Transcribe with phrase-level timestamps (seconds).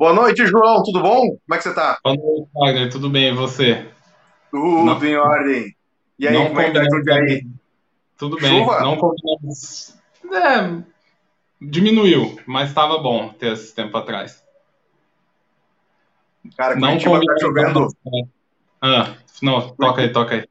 [0.00, 0.82] Boa noite, João.
[0.82, 1.20] Tudo bom?
[1.20, 1.98] Como é que você tá?
[2.02, 2.90] Boa noite, Wagner.
[2.90, 3.86] Tudo bem, e você?
[4.50, 5.76] Tudo Não, em ordem.
[6.18, 7.46] E aí, não como é que tá tudo aí?
[8.16, 8.80] Tudo bem, Chuva?
[8.80, 9.94] não combinamos.
[10.32, 10.82] É,
[11.60, 14.42] diminuiu, mas estava bom ter esse tempo atrás.
[16.56, 17.88] Cara, Não Curitiba tá chovendo.
[18.80, 20.48] Ah, não, toca aí, toca aí.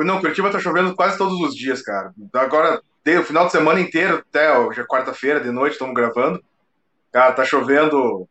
[0.00, 2.12] Não, Curitiba tá chovendo quase todos os dias, cara.
[2.34, 6.44] Agora, o final de semana inteiro, até hoje é quarta-feira de noite, estamos gravando.
[7.10, 8.28] Cara, tá chovendo.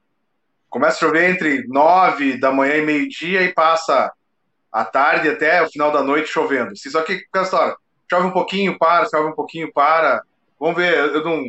[0.71, 4.09] Começa a chover entre nove da manhã e meio-dia e passa
[4.71, 6.71] a tarde até o final da noite chovendo.
[6.77, 7.75] Só que, aquela história,
[8.09, 10.23] chove um pouquinho, para, chove um pouquinho, para.
[10.57, 11.43] Vamos ver, eu não.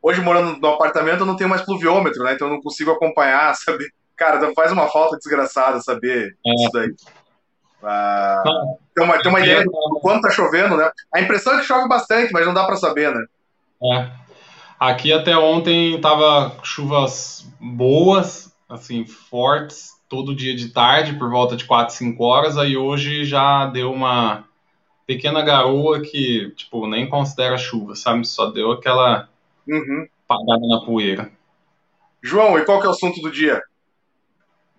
[0.00, 2.34] Hoje, morando no apartamento, eu não tenho mais pluviômetro, né?
[2.34, 3.92] Então eu não consigo acompanhar, saber.
[4.16, 6.94] Cara, faz uma falta desgraçada saber isso É, daí.
[7.82, 8.42] Ah,
[8.94, 10.92] tem uma, tem uma ideia é, do quanto tá chovendo, né?
[11.12, 13.24] A impressão é que chove bastante, mas não dá para saber, né?
[13.82, 14.20] é.
[14.78, 21.64] Aqui até ontem tava chuvas boas, assim, fortes, todo dia de tarde, por volta de
[21.64, 24.44] 4, 5 horas, aí hoje já deu uma
[25.06, 28.26] pequena garoa que, tipo, nem considera chuva, sabe?
[28.26, 29.28] Só deu aquela
[29.66, 30.06] Uhum.
[30.28, 31.32] apagada na poeira.
[32.22, 33.62] João, e qual que é o assunto do dia?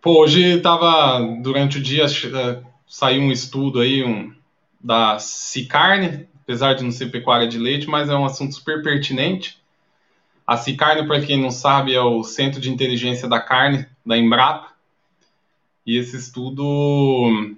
[0.02, 4.34] Pô, hoje tava, durante o dia, eh, saiu um estudo aí um,
[4.80, 9.61] da Cicarne, apesar de não ser pecuária de leite, mas é um assunto super pertinente.
[10.52, 14.68] A Cicarne, para quem não sabe, é o Centro de Inteligência da Carne, da Embrapa,
[15.88, 17.56] e esse estudo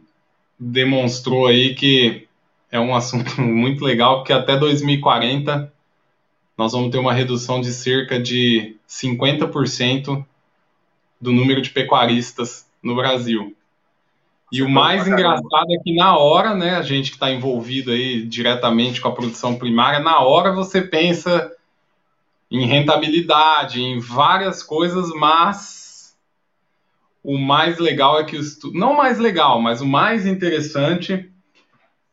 [0.59, 2.27] demonstrou aí que
[2.71, 5.73] é um assunto muito legal, porque até 2040
[6.55, 10.23] nós vamos ter uma redução de cerca de 50%
[11.19, 13.55] do número de pecuaristas no Brasil.
[14.51, 17.89] E o é mais engraçado é que na hora, né, a gente que está envolvido
[17.89, 21.51] aí diretamente com a produção primária, na hora você pensa
[22.53, 26.15] em rentabilidade, em várias coisas, mas
[27.23, 31.31] o mais legal é que os não mais legal, mas o mais interessante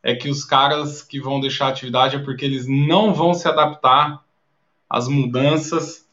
[0.01, 3.47] é que os caras que vão deixar a atividade é porque eles não vão se
[3.47, 4.23] adaptar
[4.89, 6.09] às mudanças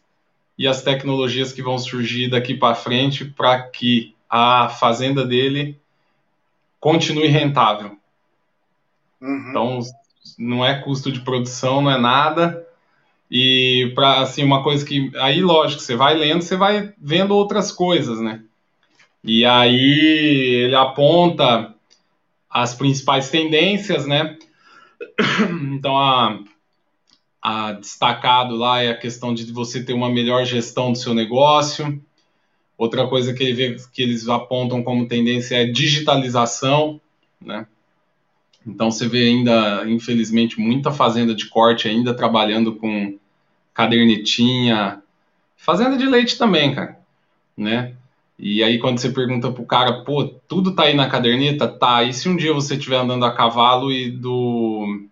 [0.58, 5.80] e às tecnologias que vão surgir daqui para frente para que a fazenda dele
[6.78, 7.96] continue rentável.
[9.22, 9.48] Uhum.
[9.48, 9.80] Então,
[10.38, 12.67] não é custo de produção, não é nada.
[13.30, 17.70] E para assim, uma coisa que aí lógico, você vai lendo, você vai vendo outras
[17.70, 18.42] coisas, né?
[19.22, 21.74] E aí ele aponta
[22.48, 24.36] as principais tendências, né?
[25.74, 26.40] Então a,
[27.42, 32.02] a destacado lá é a questão de você ter uma melhor gestão do seu negócio.
[32.76, 37.00] Outra coisa que, ele vê, que eles apontam como tendência é digitalização,
[37.40, 37.66] né?
[38.68, 43.18] Então você vê ainda, infelizmente, muita fazenda de corte ainda trabalhando com
[43.72, 45.02] cadernetinha,
[45.56, 46.98] fazenda de leite também, cara,
[47.56, 47.94] né?
[48.38, 51.66] E aí quando você pergunta pro cara, pô, tudo tá aí na caderneta?
[51.66, 55.08] Tá, e se um dia você estiver andando a cavalo e do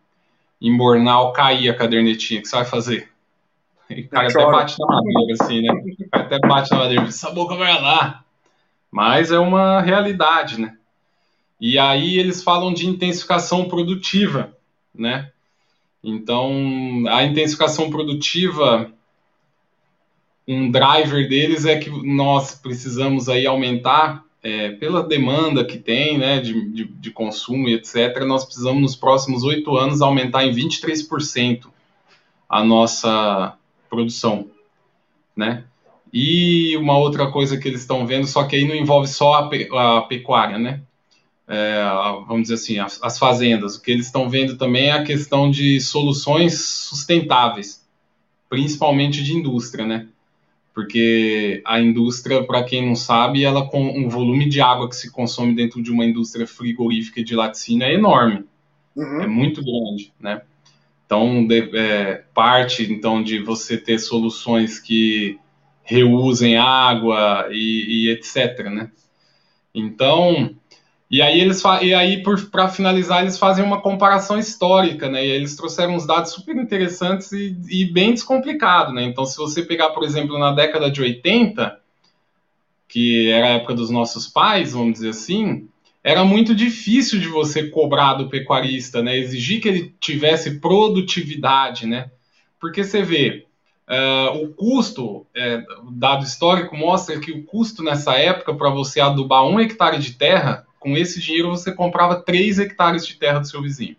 [0.61, 3.09] embornal cair a cadernetinha, o que você vai fazer?
[3.89, 5.72] E o cara até bate na madeira, assim, né?
[5.72, 8.25] O cara até bate na madeira, essa boca vai lá.
[8.91, 10.77] Mas é uma realidade, né?
[11.61, 14.55] E aí eles falam de intensificação produtiva,
[14.94, 15.31] né?
[16.03, 18.93] Então, a intensificação produtiva,
[20.47, 26.39] um driver deles é que nós precisamos aí aumentar, é, pela demanda que tem, né,
[26.39, 31.66] de, de, de consumo e etc., nós precisamos nos próximos oito anos aumentar em 23%
[32.49, 33.56] a nossa
[33.91, 34.49] produção,
[35.34, 35.65] né?
[36.12, 39.49] E uma outra coisa que eles estão vendo, só que aí não envolve só a,
[39.49, 40.81] pe a pecuária, né?
[41.49, 41.81] É,
[42.27, 43.77] vamos dizer assim, as, as, fazendas.
[43.77, 47.87] O que eles estão vendo também é a questão de soluções sustentáveis,
[48.49, 50.09] principalmente de indústria, né?
[50.75, 55.11] Porque a indústria, para quem não sabe, ela com um volume de água que se
[55.11, 58.45] consome dentro de uma indústria frigorífica de laticínio é enorme,
[58.95, 59.21] Uhum.
[59.21, 60.41] é muito grande, né?
[61.05, 65.39] Então, de, é, parte então de você ter soluções que
[65.84, 68.91] reusem água e, e etc, né?
[69.72, 70.57] Então,
[71.08, 75.24] e aí eles e aí para finalizar eles fazem uma comparação histórica, né?
[75.24, 79.04] E eles trouxeram uns dados super interessantes e, e, bem descomplicado, né?
[79.04, 81.78] Então, se você pegar, por exemplo, na década de 80,
[82.88, 85.68] que era a época dos nossos pais, vamos dizer assim,
[86.03, 89.16] era muito difícil de você cobrar do pecuarista, né?
[89.16, 92.10] Exigir que ele tivesse produtividade, né?
[92.58, 93.47] Porque você vê,
[93.88, 95.62] Uh, o custo, é,
[95.92, 100.66] dado histórico, mostra que o custo nessa época para você adubar um hectare de terra,
[100.86, 103.97] com esse dinheiro você comprava três hectares de terra do seu vizinho.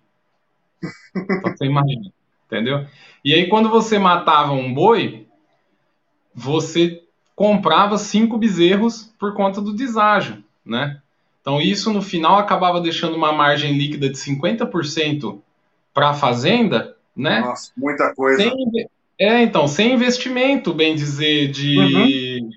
[1.13, 2.13] Então você imagina,
[2.45, 2.86] entendeu?
[3.25, 5.28] E aí quando você matava um boi,
[6.34, 7.04] você
[7.36, 11.01] comprava cinco bezerros por conta do deságio, né?
[11.42, 15.42] Então isso no final acabava deixando uma margem líquida de 50%
[15.94, 17.42] para a fazenda, né?
[17.42, 18.44] Nossa, muita coisa.
[18.44, 18.88] Sem,
[19.19, 21.78] é, então, sem investimento, bem dizer, de.
[21.78, 22.50] Uhum.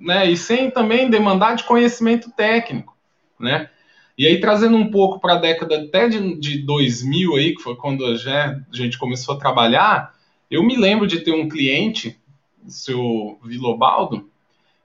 [0.00, 2.96] Né, e sem também demandar de conhecimento técnico,
[3.38, 3.70] né?
[4.16, 7.74] E aí, trazendo um pouco para a década até de, de 2000, aí, que foi
[7.74, 8.14] quando a
[8.72, 10.14] gente começou a trabalhar,
[10.50, 12.16] eu me lembro de ter um cliente,
[12.64, 14.30] o seu Vilobaldo,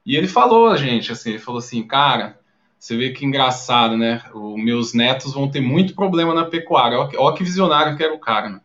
[0.05, 2.39] e ele falou a gente, assim, ele falou assim, cara,
[2.79, 4.23] você vê que engraçado, né?
[4.33, 6.97] Os meus netos vão ter muito problema na pecuária.
[6.97, 8.61] Olha que, visionário que era o cara, né?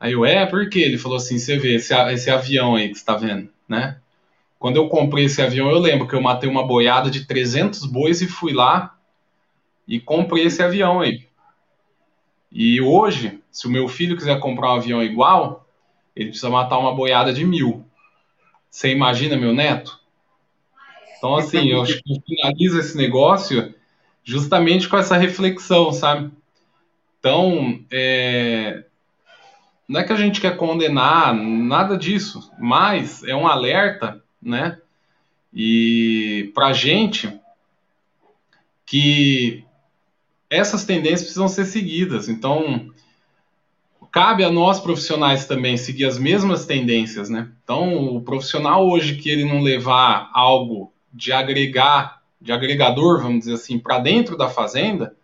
[0.00, 0.80] Aí eu, é, por quê?
[0.80, 3.98] Ele falou assim, você vê esse, esse avião aí que você tá vendo, né?
[4.58, 8.22] Quando eu comprei esse avião, eu lembro que eu matei uma boiada de 300 bois
[8.22, 8.95] e fui lá
[9.86, 11.26] e comprei esse avião aí.
[12.50, 15.68] E hoje, se o meu filho quiser comprar um avião igual,
[16.14, 17.84] ele precisa matar uma boiada de mil.
[18.70, 20.00] Você imagina meu neto?
[21.18, 23.74] Então, assim, eu acho que eu finalizo esse negócio
[24.22, 26.30] justamente com essa reflexão, sabe?
[27.18, 28.84] Então, é,
[29.88, 34.78] não é que a gente quer condenar nada disso, mas é um alerta, né?
[35.52, 37.32] E para gente
[38.84, 39.65] que
[40.48, 42.28] essas tendências precisam ser seguidas.
[42.28, 42.90] Então,
[44.10, 47.50] cabe a nós profissionais também seguir as mesmas tendências, né?
[47.62, 53.54] Então, o profissional hoje que ele não levar algo de agregar, de agregador, vamos dizer
[53.54, 55.14] assim, para dentro da fazenda,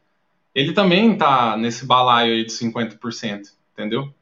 [0.54, 4.12] ele também está nesse balaio aí de 50%, entendeu?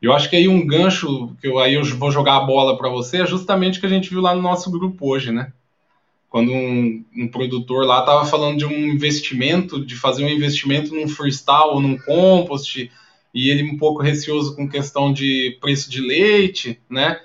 [0.00, 2.88] Eu acho que aí um gancho que eu aí eu vou jogar a bola para
[2.88, 5.52] você é justamente o que a gente viu lá no nosso grupo hoje, né?
[6.28, 11.08] Quando um, um produtor lá estava falando de um investimento, de fazer um investimento num
[11.08, 12.90] freestyle ou num compost,
[13.34, 17.20] e ele um pouco receoso com questão de preço de leite, né?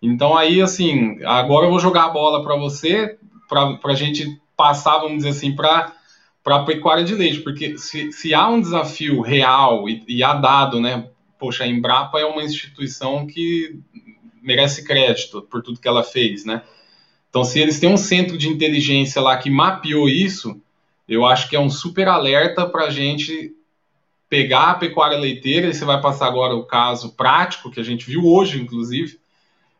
[0.00, 3.18] Então aí, assim, agora eu vou jogar a bola para você,
[3.48, 5.92] para a gente passar, vamos dizer assim, para
[6.46, 10.80] a pecuária de leite, porque se, se há um desafio real e, e há dado,
[10.80, 11.08] né?
[11.38, 13.78] Poxa, a Embrapa é uma instituição que
[14.42, 16.62] merece crédito por tudo que ela fez, né?
[17.38, 20.60] Então, se eles têm um centro de inteligência lá que mapeou isso,
[21.08, 23.54] eu acho que é um super alerta para a gente
[24.28, 28.06] pegar a pecuária leiteira, e você vai passar agora o caso prático, que a gente
[28.06, 29.20] viu hoje, inclusive,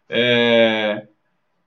[0.08, 1.08] é,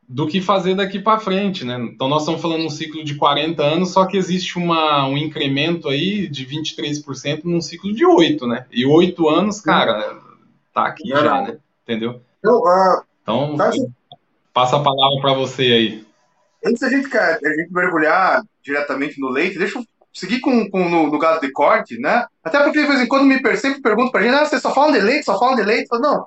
[0.08, 1.78] do que fazer daqui para frente, né?
[1.94, 5.90] Então nós estamos falando um ciclo de 40 anos, só que existe uma, um incremento
[5.90, 8.66] aí de 23% num ciclo de 8, né?
[8.72, 10.18] E 8 anos, cara,
[10.74, 11.58] tá aqui já, né?
[11.84, 12.22] Entendeu?
[12.42, 13.58] Eu, uh, então,
[14.54, 16.06] passa a palavra para você aí.
[16.64, 21.10] Antes da gente, a gente mergulhar diretamente no leite, deixa eu seguir com, com no,
[21.10, 22.26] no, gado de corte, né?
[22.44, 24.92] Até porque de vez em quando me sempre perguntam pra gente, ah, vocês só falam
[24.92, 25.88] de leite, só falam de leite.
[25.88, 26.26] Falo, não,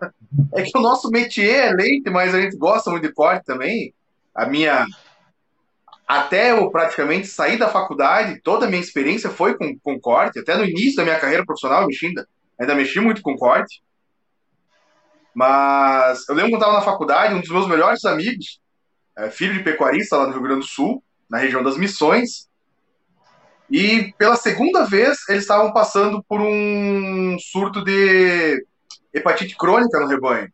[0.54, 3.94] é que o nosso métier é leite, mas a gente gosta muito de corte também.
[4.34, 4.86] A minha.
[6.06, 10.38] Até eu praticamente sair da faculdade, toda a minha experiência foi com, com corte.
[10.38, 12.28] Até no início da minha carreira profissional, ainda,
[12.58, 13.82] ainda mexi muito com corte.
[15.34, 18.60] Mas eu lembro quando estava na faculdade, um dos meus melhores amigos,
[19.16, 22.48] é, filho de pecuarista lá no Rio Grande do Sul, na região das Missões,
[23.70, 28.64] e pela segunda vez, eles estavam passando por um surto de
[29.12, 30.52] hepatite crônica no rebanho,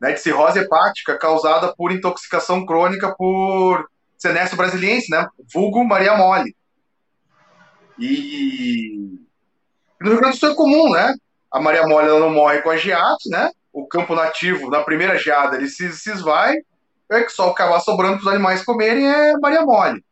[0.00, 6.54] né, de cirrose hepática causada por intoxicação crônica por senécio brasiliense, né, vulgo Maria Mole.
[7.98, 9.18] E
[10.00, 11.14] no Rio Grande do Sul é comum, né?
[11.50, 13.50] A Maria Mole ela não morre com a geada, né?
[13.72, 16.56] O campo nativo, na primeira geada, ele se, se esvai,
[17.10, 20.04] é que só acabar sobrando para os animais comerem é Maria Mole.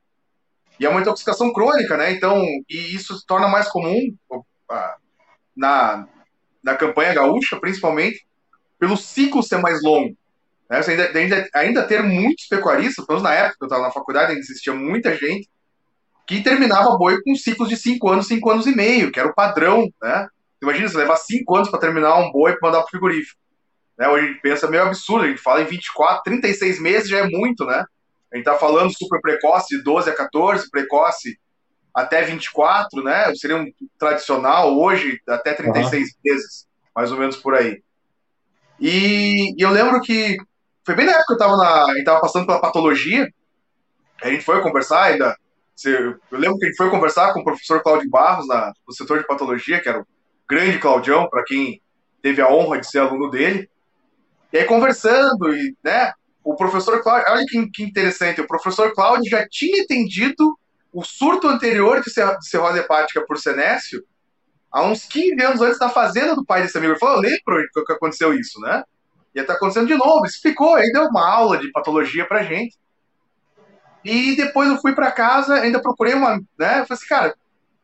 [0.79, 2.12] E é uma intoxicação crônica, né?
[2.12, 4.15] Então, e isso se torna mais comum
[5.57, 6.07] na,
[6.62, 8.27] na campanha gaúcha, principalmente,
[8.79, 10.17] pelo ciclo ser mais longo.
[10.71, 10.81] Né?
[10.87, 14.31] Ainda, ainda, ainda ter muitos pecuaristas, pelo menos na época que eu estava na faculdade,
[14.31, 15.49] ainda existia muita gente
[16.27, 19.35] que terminava boi com ciclos de 5 anos, 5 anos e meio, que era o
[19.35, 20.29] padrão, né?
[20.62, 23.41] Imagina, você levar 5 anos para terminar um boi para mandar para o frigorífico.
[23.99, 24.09] Né?
[24.09, 27.28] Hoje a gente pensa meio absurdo, a gente fala em 24, 36 meses já é
[27.28, 27.85] muito, né?
[28.33, 31.38] A gente está falando super precoce, de 12 a 14, precoce
[31.95, 33.35] até 24, né?
[33.35, 33.67] Seria um
[33.99, 36.09] tradicional, hoje até 36 uhum.
[36.25, 37.83] meses, mais ou menos por aí.
[38.78, 40.37] E, e, eu lembro que
[40.87, 43.28] foi bem na época que eu estava na, a gente estava passando pela patologia,
[44.23, 45.37] a gente foi conversar ainda.
[45.85, 49.19] Eu lembro que a gente foi conversar com o professor Cláudio Barros na, no setor
[49.19, 50.07] de patologia, que era o
[50.49, 51.81] grande Claudião, para quem
[52.21, 53.69] teve a honra de ser aluno dele.
[54.52, 56.12] E aí conversando, e, né,
[56.43, 60.59] o professor Cláudio, olha que, que, interessante, o professor Cláudio já tinha entendido
[60.93, 64.02] o surto anterior de cirrose hepática por senécio
[64.71, 66.93] há uns 15 anos antes da fazenda do pai desse amigo.
[66.93, 68.83] Ele falou, eu lembro que aconteceu isso, né?
[69.35, 70.25] E está acontecendo de novo.
[70.25, 72.76] Explicou, aí deu uma aula de patologia pra gente.
[74.05, 76.81] E depois eu fui para casa, ainda procurei uma, né?
[76.81, 77.35] Eu falei assim, cara,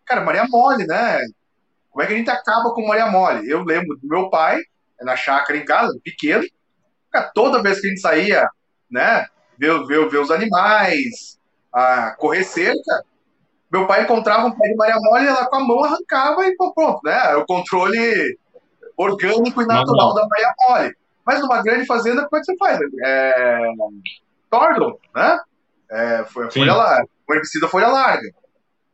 [0.06, 1.20] cara, Maria Mole, né?
[1.90, 3.48] Como é que a gente acaba com Maria Mole?
[3.48, 4.58] Eu lembro do meu pai,
[5.00, 6.44] na chácara em casa, pequeno,
[7.22, 8.48] toda vez que a gente saía,
[8.90, 9.26] né,
[9.58, 11.38] ver, ver, ver os animais,
[11.72, 13.04] a correr cerca,
[13.70, 17.00] meu pai encontrava um pé de Maria Mole, ela com a mão arrancava e pronto,
[17.04, 17.34] né?
[17.34, 18.38] O controle
[18.96, 20.96] orgânico e natural da Maria Mole.
[21.26, 22.78] Mas numa grande fazenda, como é que você faz?
[23.04, 23.58] É...
[24.48, 25.40] Tordon, né?
[25.90, 28.28] É, folha larga, um herbicida folha larga.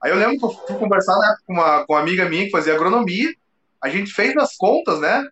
[0.02, 2.50] Aí eu lembro que eu fui conversar né, com, uma, com uma amiga minha que
[2.50, 3.28] fazia agronomia,
[3.82, 5.22] a gente fez as contas, né?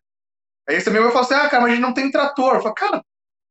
[0.68, 2.56] Aí esse amigo falou assim: ah, cara, mas a gente não tem trator.
[2.56, 3.02] Eu falei, cara,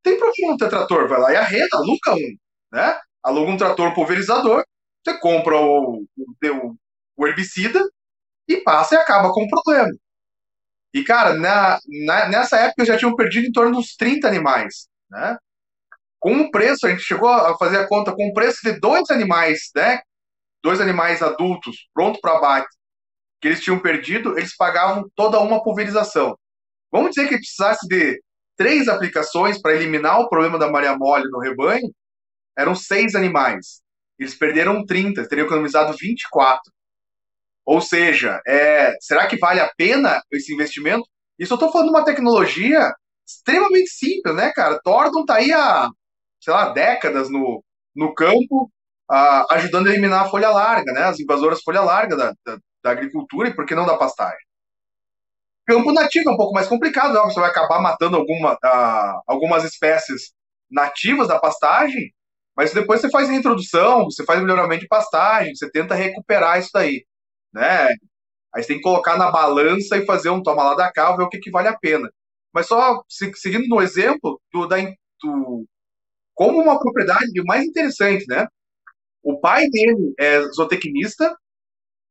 [0.02, 2.36] tem problema não ter trator, vai lá e arreda, aluga um,
[2.72, 3.00] né?
[3.22, 4.64] Aluga um trator pulverizador,
[5.04, 6.76] você compra o, o,
[7.16, 7.82] o herbicida
[8.48, 9.92] e passa e acaba com o problema.
[10.94, 15.36] E, cara, na, na, nessa época já tinham perdido em torno dos 30 animais, né?
[16.20, 19.10] Com um preço, a gente chegou a fazer a conta, com o preço de dois
[19.10, 20.00] animais, né?
[20.62, 22.68] Dois animais adultos, pronto para abate,
[23.40, 26.36] que eles tinham perdido, eles pagavam toda uma pulverização.
[26.90, 28.20] Vamos dizer que precisasse de
[28.56, 31.92] três aplicações para eliminar o problema da Maria Mole no rebanho,
[32.56, 33.82] eram seis animais.
[34.18, 36.60] Eles perderam 30, teriam economizado 24.
[37.64, 41.04] Ou seja, é, será que vale a pena esse investimento?
[41.38, 42.92] Isso eu estou falando de uma tecnologia
[43.26, 44.80] extremamente simples, né, cara?
[44.82, 45.88] Tordon está aí há,
[46.40, 47.62] sei lá, décadas no,
[47.94, 48.70] no campo,
[49.50, 51.02] ajudando a eliminar a folha larga, né?
[51.04, 54.47] As invasoras folha larga da, da, da agricultura e por que não da pastagem?
[55.68, 57.20] Campo nativo é um pouco mais complicado, né?
[57.20, 60.32] você vai acabar matando alguma, uh, algumas espécies
[60.70, 62.10] nativas da pastagem,
[62.56, 66.70] mas depois você faz a introdução, você faz melhoramento de pastagem, você tenta recuperar isso
[66.72, 67.04] daí,
[67.52, 67.88] né?
[68.54, 71.24] Aí você tem que colocar na balança e fazer um toma lá da cá, ver
[71.24, 72.08] o que, que vale a pena.
[72.50, 74.76] Mas só seguindo no exemplo do, da,
[75.22, 75.66] do
[76.34, 78.46] como uma propriedade mais interessante, né?
[79.22, 81.36] O pai dele é zootecnista,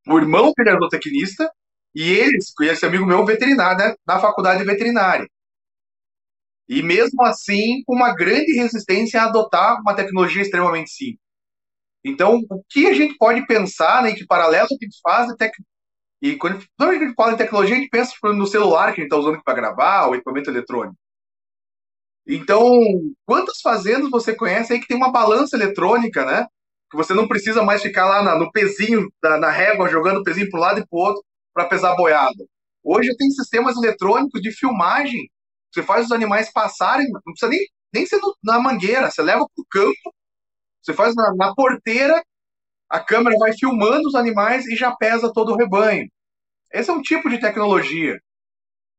[0.07, 1.51] o irmão dele é zootecnista,
[1.97, 5.27] e eles, esse amigo meu, veterinário, né, na faculdade de veterinária.
[6.69, 11.19] E mesmo assim, com uma grande resistência a adotar uma tecnologia extremamente simples.
[12.05, 15.51] Então, o que a gente pode pensar, né, que paralelo que faz, tec...
[16.21, 19.05] e quando a gente fala em tecnologia, a gente pensa no celular que a gente
[19.05, 20.95] está usando para gravar, o equipamento eletrônico.
[22.27, 22.69] Então,
[23.25, 26.45] quantas fazendas você conhece aí que tem uma balança eletrônica, né?
[26.91, 30.23] Que você não precisa mais ficar lá na, no pezinho, da, na régua, jogando o
[30.23, 31.23] pezinho para um lado e para o outro,
[31.57, 32.45] para pesar boiada.
[32.83, 35.27] Hoje tem sistemas eletrônicos de filmagem.
[35.73, 37.59] Você faz os animais passarem, não precisa nem,
[37.91, 40.13] nem ser no, na mangueira, você leva para o campo,
[40.79, 42.23] você faz na, na porteira,
[42.87, 46.07] a câmera vai filmando os animais e já pesa todo o rebanho.
[46.71, 48.19] Esse é um tipo de tecnologia.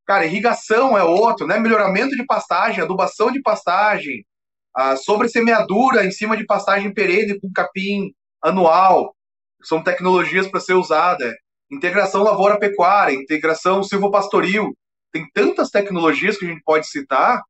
[0.04, 1.60] Cara, irrigação é outro, né?
[1.60, 4.26] Melhoramento de pastagem, adubação de pastagem,
[4.74, 8.12] a sobre semeadura em cima de pastagem perene com capim
[8.42, 9.14] anual.
[9.62, 11.32] São tecnologias para ser usada
[11.70, 14.76] integração lavoura-pecuária, integração silvopastoril.
[15.12, 17.42] Tem tantas tecnologias que a gente pode citar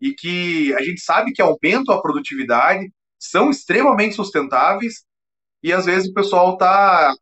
[0.00, 5.04] e que a gente sabe que aumentam a produtividade, são extremamente sustentáveis
[5.62, 7.14] e às vezes o pessoal tá.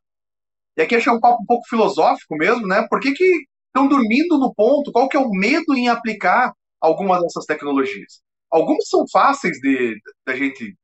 [0.76, 2.86] E aqui achei um papo um pouco filosófico mesmo, né?
[2.88, 4.90] Por que, que estão dormindo no ponto?
[4.90, 8.20] Qual que é o medo em aplicar alguma dessas tecnologias?
[8.50, 9.96] Algumas são fáceis de
[10.26, 10.74] da gente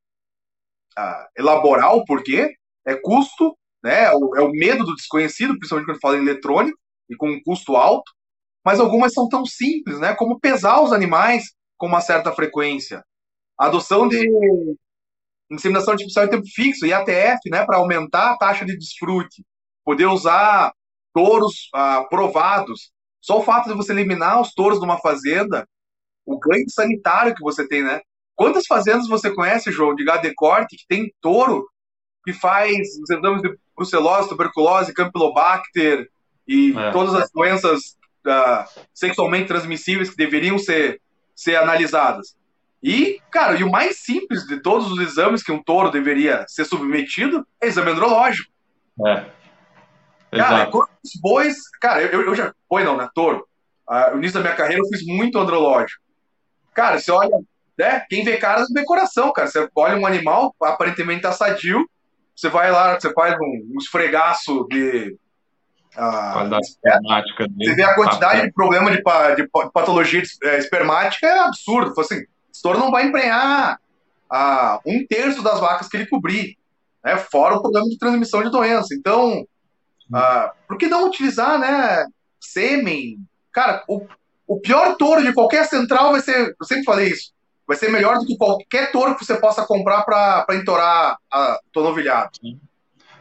[0.98, 2.54] uh, elaborar o porquê,
[2.86, 4.04] é custo, né?
[4.04, 7.42] É o, é o medo do desconhecido, principalmente quando fala em eletrônico e com um
[7.42, 8.10] custo alto.
[8.64, 10.14] Mas algumas são tão simples, né?
[10.14, 13.02] Como pesar os animais com uma certa frequência.
[13.58, 14.28] A adoção de
[15.50, 17.64] inseminação artificial em tempo fixo, IATF, né?
[17.64, 19.44] Para aumentar a taxa de desfrute.
[19.84, 20.72] Poder usar
[21.14, 22.92] touros ah, provados.
[23.20, 25.66] Só o fato de você eliminar os touros de uma fazenda,
[26.26, 28.00] o ganho sanitário que você tem, né?
[28.36, 31.66] Quantas fazendas você conhece, João, de gado de corte, que tem touro
[32.24, 32.78] que faz
[33.10, 36.10] exames de brucelose, tuberculose, campylobacter
[36.46, 36.90] e é.
[36.90, 41.00] todas as doenças uh, sexualmente transmissíveis que deveriam ser,
[41.34, 42.36] ser analisadas.
[42.82, 46.64] E, cara, e o mais simples de todos os exames que um touro deveria ser
[46.64, 48.50] submetido é exame andrológico.
[49.06, 49.24] É.
[50.36, 53.46] Cara, os bois, cara, eu, eu já boi não, né, touro.
[53.88, 56.02] Uh, no início da minha carreira eu fiz muito andrológico.
[56.74, 57.36] Cara, você olha,
[57.78, 59.48] né, quem vê cara vê coração, cara.
[59.48, 61.88] Você olha um animal, aparentemente tá sadio,
[62.38, 65.16] você vai lá, você faz um, um esfregaço de.
[65.96, 72.00] Uh, espermática você vê a quantidade de problema de, de patologia é, espermática é absurdo.
[72.00, 73.80] Assim, o estouro não vai emprenhar
[74.32, 76.56] uh, um terço das vacas que ele cobrir,
[77.04, 78.94] né, fora o problema de transmissão de doença.
[78.94, 82.06] Então, uh, por que não utilizar né,
[82.38, 83.18] sêmen?
[83.50, 84.06] Cara, o,
[84.46, 86.54] o pior touro de qualquer central vai ser.
[86.60, 87.32] Eu sempre falei isso.
[87.68, 91.82] Vai ser melhor do que qualquer touro que você possa comprar para entorar a tua
[91.82, 92.30] novilhado.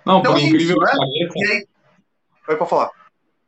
[0.05, 1.27] Não, então, por é incrível isso, que né?
[1.29, 1.53] pareça.
[1.53, 1.67] Aí...
[2.57, 2.91] Para falar.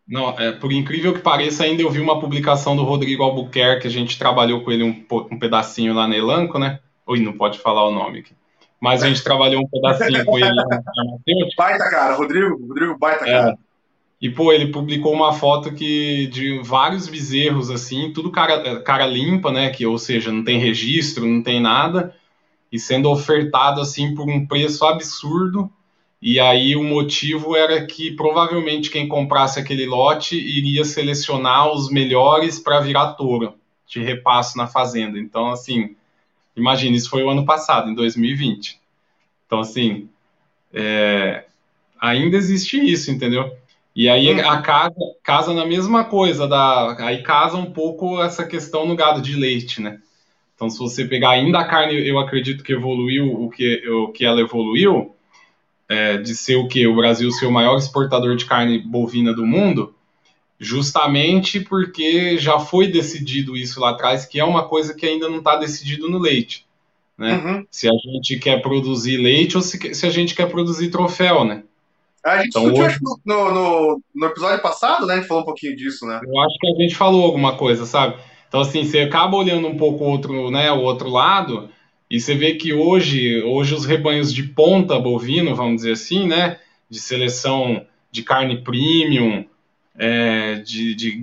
[0.06, 3.92] Não, é, por incrível que pareça, ainda eu vi uma publicação do Rodrigo Albuquerque, a
[3.92, 6.80] gente trabalhou com ele um, um pedacinho lá na Elanco, né?
[7.08, 8.34] Oi, não pode falar o nome aqui.
[8.82, 10.52] Mas a gente trabalhou um pedacinho com ele.
[11.56, 13.32] baita cara, Rodrigo, Rodrigo baita é.
[13.32, 13.58] cara.
[14.22, 19.52] E, pô, ele publicou uma foto que de vários bezerros, assim, tudo cara, cara limpa,
[19.52, 19.70] né?
[19.70, 22.14] Que, ou seja, não tem registro, não tem nada,
[22.72, 25.72] e sendo ofertado, assim, por um preço absurdo.
[26.22, 32.60] E aí o motivo era que provavelmente quem comprasse aquele lote iria selecionar os melhores
[32.60, 33.54] para virar touro
[33.88, 35.18] de repasso na fazenda.
[35.18, 35.96] Então, assim,
[36.58, 38.78] imagine, isso foi o ano passado, em 2020.
[39.46, 40.10] Então, assim,
[40.74, 41.46] é,
[42.00, 43.50] ainda existe isso, entendeu?
[44.00, 44.50] E aí uhum.
[44.50, 49.22] a casa casa na mesma coisa, da, aí casa um pouco essa questão no gado
[49.22, 50.00] de leite, né?
[50.56, 54.24] Então, se você pegar ainda a carne, eu acredito que evoluiu o que, o que
[54.24, 55.14] ela evoluiu,
[55.90, 56.88] é, de ser o que?
[56.88, 59.94] O Brasil ser o maior exportador de carne bovina do mundo,
[60.58, 65.40] justamente porque já foi decidido isso lá atrás, que é uma coisa que ainda não
[65.40, 66.66] está decidido no leite.
[67.18, 67.34] Né?
[67.34, 67.68] Uhum.
[67.70, 71.64] Se a gente quer produzir leite ou se, se a gente quer produzir troféu, né?
[72.30, 73.00] A gente então, discutiu, hoje...
[73.26, 75.16] no, no, no, episódio passado, né?
[75.16, 76.20] A gente falou um pouquinho disso, né?
[76.24, 78.18] Eu acho que a gente falou alguma coisa, sabe?
[78.48, 81.70] Então, assim, você acaba olhando um pouco outro, né, o outro lado,
[82.10, 86.60] e você vê que hoje, hoje os rebanhos de ponta bovino, vamos dizer assim, né?
[86.90, 89.46] De seleção de carne premium,
[89.96, 91.22] é, de, de,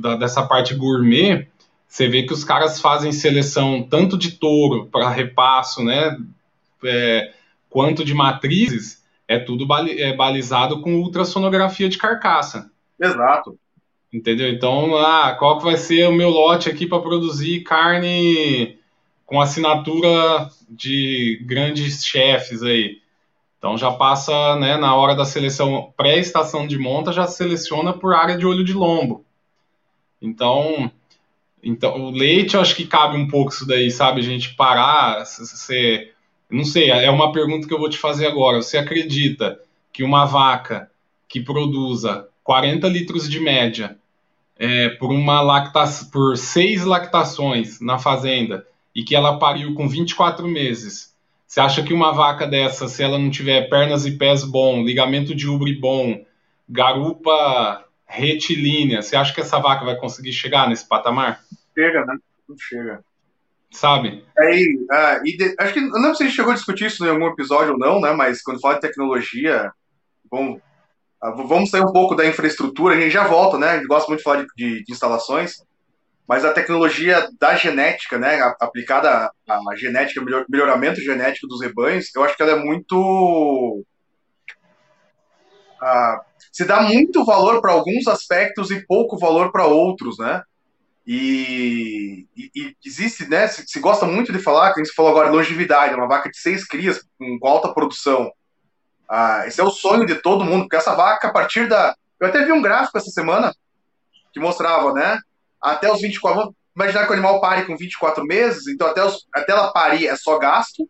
[0.00, 1.48] da, dessa parte gourmet,
[1.88, 6.16] você vê que os caras fazem seleção tanto de touro para repasso, né?
[6.84, 7.32] É,
[7.70, 12.72] quanto de matrizes é tudo é balizado com ultrassonografia de carcaça.
[12.98, 13.58] Exato.
[14.12, 14.48] Entendeu?
[14.48, 18.78] Então, ah, qual que vai ser o meu lote aqui para produzir carne
[19.26, 23.02] com assinatura de grandes chefes aí?
[23.58, 28.38] Então já passa, né, na hora da seleção pré-estação de monta, já seleciona por área
[28.38, 29.24] de olho de lombo.
[30.22, 30.90] Então,
[31.62, 34.20] então o leite eu acho que cabe um pouco isso daí, sabe?
[34.20, 36.14] A gente parar, ser
[36.50, 38.62] não sei, é uma pergunta que eu vou te fazer agora.
[38.62, 39.60] Você acredita
[39.92, 40.90] que uma vaca
[41.28, 43.98] que produza 40 litros de média
[44.56, 50.48] é, por uma lacta por seis lactações na fazenda e que ela pariu com 24
[50.48, 51.14] meses,
[51.46, 55.34] você acha que uma vaca dessa, se ela não tiver pernas e pés bom, ligamento
[55.34, 56.24] de ubre bom,
[56.68, 61.44] garupa retilínea, você acha que essa vaca vai conseguir chegar nesse patamar?
[61.74, 62.18] Chega, né?
[62.48, 63.04] Não chega
[63.70, 64.24] sabe?
[64.38, 67.10] Aí, ah, de, acho que não sei se a gente chegou a discutir isso em
[67.10, 68.12] algum episódio ou não, né?
[68.12, 69.70] Mas quando fala de tecnologia,
[70.30, 70.60] bom,
[71.22, 73.70] ah, vamos sair um pouco da infraestrutura, a gente já volta, né?
[73.70, 75.56] A gente gosta muito de falar de, de, de instalações,
[76.26, 78.38] mas a tecnologia da genética, né?
[78.60, 83.84] Aplicada à genética, melhor, melhoramento genético dos rebanhos, eu acho que ela é muito.
[85.80, 86.20] Ah,
[86.52, 90.42] se dá muito valor para alguns aspectos e pouco valor para outros, né?
[91.10, 93.48] E, e, e, existe, né?
[93.48, 96.38] Se, se, gosta muito de falar, que a gente falou agora, longevidade, uma vaca de
[96.38, 98.30] seis crias com, com alta produção.
[99.08, 101.96] Ah, esse é o sonho de todo mundo, porque essa vaca, a partir da.
[102.20, 103.54] Eu até vi um gráfico essa semana
[104.34, 105.18] que mostrava, né?
[105.58, 106.40] Até os 24.
[106.40, 110.08] Vamos imaginar que o animal pare com 24 meses, então até, os, até ela parir
[110.08, 110.86] é só gasto.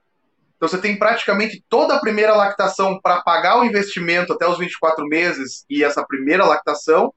[0.57, 5.07] Então você tem praticamente toda a primeira lactação para pagar o investimento até os 24
[5.07, 7.15] meses e essa primeira lactação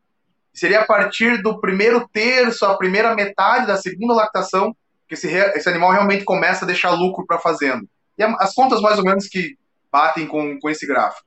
[0.54, 4.76] seria a partir do primeiro terço, a primeira metade da segunda lactação,
[5.08, 7.86] que esse, esse animal realmente começa a deixar lucro para a fazenda.
[8.18, 9.58] E as contas mais ou menos que
[9.92, 11.26] batem com, com esse gráfico,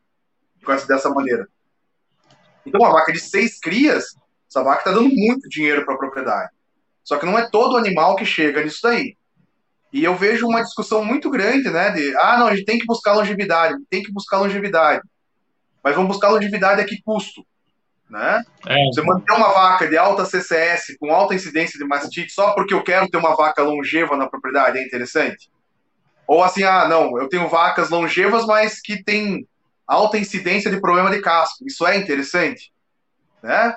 [0.87, 1.47] dessa maneira.
[2.67, 4.05] Então, uma vaca de seis crias,
[4.49, 6.51] essa vaca está dando muito dinheiro para a propriedade.
[7.03, 9.17] Só que não é todo animal que chega nisso daí.
[9.93, 11.91] E eu vejo uma discussão muito grande, né?
[11.91, 15.03] De, ah, não, a gente tem que buscar longevidade, tem que buscar longevidade.
[15.83, 17.47] Mas vamos buscar longevidade a que custo?
[18.15, 18.45] Né?
[18.69, 18.85] É.
[18.87, 22.85] Você manter uma vaca de alta CCS com alta incidência de mastite só porque eu
[22.85, 25.51] quero ter uma vaca longeva na propriedade é interessante?
[26.25, 29.49] Ou assim, ah, não, eu tenho vacas longevas, mas que tem
[29.85, 31.65] alta incidência de problema de casco.
[31.67, 32.73] Isso é interessante?
[33.43, 33.77] Né?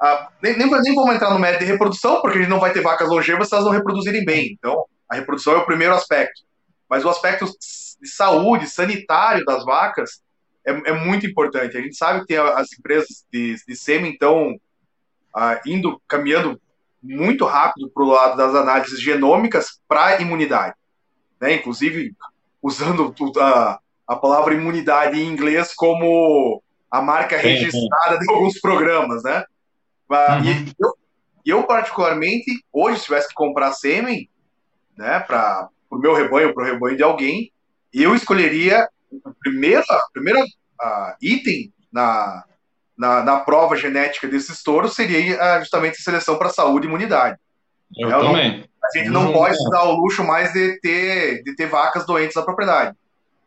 [0.00, 2.72] Ah, nem, nem, nem vamos entrar no mérito de reprodução, porque a gente não vai
[2.72, 4.56] ter vacas longevas se elas não reproduzirem bem.
[4.58, 6.40] Então, a reprodução é o primeiro aspecto.
[6.88, 10.22] Mas o aspecto de saúde, sanitário das vacas,
[10.66, 11.76] é, é, muito importante.
[11.76, 14.58] A gente sabe que tem as empresas de, de sêmen estão
[15.34, 16.60] ah, indo, caminhando
[17.02, 20.74] muito rápido para o lado das análises genômicas para imunidade.
[21.40, 21.54] Né?
[21.54, 22.14] Inclusive,
[22.60, 29.44] usando a, a palavra imunidade em inglês como a marca registrada de alguns programas, né?
[30.08, 30.44] Uhum.
[30.44, 30.94] E eu,
[31.44, 34.28] eu, particularmente, hoje, se tivesse que comprar sêmen,
[34.96, 37.52] né, para o meu rebanho, para o rebanho de alguém,
[37.92, 38.88] eu escolheria
[39.24, 42.44] o primeiro, primeiro uh, item na,
[42.96, 47.38] na, na, prova genética desses touros seria uh, justamente a seleção para saúde e imunidade.
[47.96, 48.58] Eu, eu também.
[48.58, 52.06] Não, a gente não, pode se dar o luxo mais de ter, de ter vacas
[52.06, 52.96] doentes na propriedade.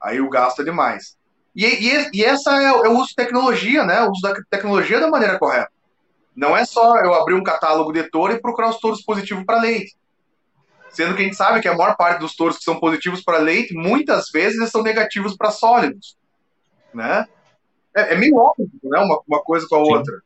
[0.01, 1.17] Aí o gasto é demais.
[1.55, 4.01] E, e, e essa é, é, o uso de tecnologia, né?
[4.03, 5.71] O uso da tecnologia da maneira correta.
[6.36, 9.62] Não é só eu abrir um catálogo de touro e procurar os touros positivos para
[9.62, 9.95] leite.
[10.91, 13.38] Sendo que a gente sabe que a maior parte dos touros que são positivos para
[13.38, 16.17] leite, muitas vezes são negativos para sólidos.
[16.93, 17.25] Né?
[17.95, 18.99] É, é, meio óbvio, né?
[18.99, 20.13] Uma, uma coisa com a outra.
[20.15, 20.21] Sim.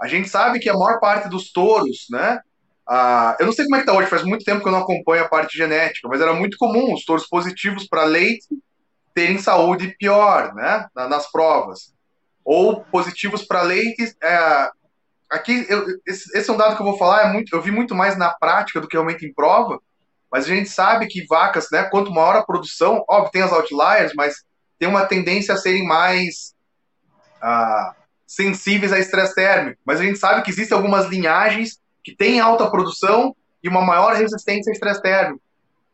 [0.00, 2.40] A gente sabe que a maior parte dos touros, né?
[2.86, 4.80] Ah, eu não sei como é que tá hoje, faz muito tempo que eu não
[4.80, 8.46] acompanho a parte genética, mas era muito comum os touros positivos para leite
[9.14, 10.86] terem saúde pior, né?
[10.94, 11.94] Nas provas.
[12.44, 14.14] Ou positivos para leite.
[14.22, 14.70] É,
[15.30, 17.70] aqui, eu, esse, esse, é um dado que eu vou falar, é muito, eu vi
[17.70, 19.80] muito mais na prática do que realmente em prova,
[20.30, 21.84] mas a gente sabe que vacas, né?
[21.84, 24.44] Quanto maior a produção, óbvio, tem as outliers, mas
[24.78, 26.54] tem uma tendência a serem mais.
[27.40, 27.94] Ah,
[28.26, 29.80] sensíveis a estresse térmico.
[29.84, 34.14] Mas a gente sabe que existem algumas linhagens que têm alta produção e uma maior
[34.14, 35.40] resistência a estresse térmico.